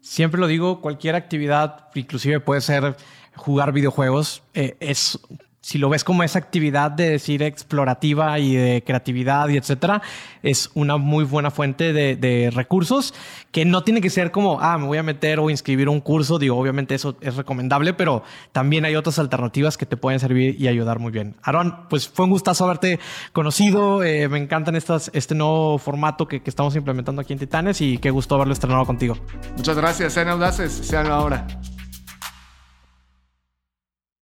Siempre 0.00 0.40
lo 0.40 0.46
digo, 0.46 0.80
cualquier 0.80 1.14
actividad, 1.14 1.88
inclusive 1.94 2.40
puede 2.40 2.60
ser 2.60 2.96
jugar 3.34 3.72
videojuegos, 3.72 4.42
eh, 4.54 4.76
es 4.80 5.18
si 5.60 5.78
lo 5.78 5.88
ves 5.88 6.04
como 6.04 6.22
esa 6.22 6.38
actividad 6.38 6.90
de 6.90 7.10
decir 7.10 7.42
explorativa 7.42 8.38
y 8.38 8.54
de 8.54 8.84
creatividad 8.84 9.48
y 9.48 9.56
etcétera, 9.56 10.02
es 10.42 10.70
una 10.74 10.96
muy 10.96 11.24
buena 11.24 11.50
fuente 11.50 11.92
de, 11.92 12.50
recursos 12.54 13.14
que 13.50 13.64
no 13.64 13.82
tiene 13.82 14.00
que 14.00 14.10
ser 14.10 14.30
como, 14.30 14.60
ah, 14.60 14.78
me 14.78 14.86
voy 14.86 14.98
a 14.98 15.02
meter 15.02 15.40
o 15.40 15.50
inscribir 15.50 15.88
un 15.88 16.00
curso. 16.00 16.38
Digo, 16.38 16.56
obviamente 16.56 16.94
eso 16.94 17.16
es 17.20 17.36
recomendable, 17.36 17.94
pero 17.94 18.22
también 18.52 18.84
hay 18.84 18.94
otras 18.94 19.18
alternativas 19.18 19.76
que 19.76 19.86
te 19.86 19.96
pueden 19.96 20.20
servir 20.20 20.60
y 20.60 20.68
ayudar 20.68 20.98
muy 20.98 21.10
bien. 21.10 21.36
Aaron, 21.42 21.88
pues 21.88 22.08
fue 22.08 22.24
un 22.24 22.30
gustazo 22.30 22.64
haberte 22.64 23.00
conocido. 23.32 24.02
Eh, 24.02 24.28
me 24.28 24.38
encantan 24.38 24.76
estas, 24.76 25.10
este 25.14 25.34
nuevo 25.34 25.78
formato 25.78 26.28
que, 26.28 26.42
que, 26.42 26.50
estamos 26.50 26.74
implementando 26.76 27.20
aquí 27.22 27.32
en 27.32 27.38
Titanes 27.38 27.80
y 27.80 27.98
qué 27.98 28.10
gusto 28.10 28.34
haberlo 28.34 28.52
estrenado 28.52 28.84
contigo. 28.86 29.16
Muchas 29.56 29.76
gracias. 29.76 30.12
Sean 30.12 30.28
audaces, 30.28 30.72
sean 30.72 31.06
ahora. 31.06 31.46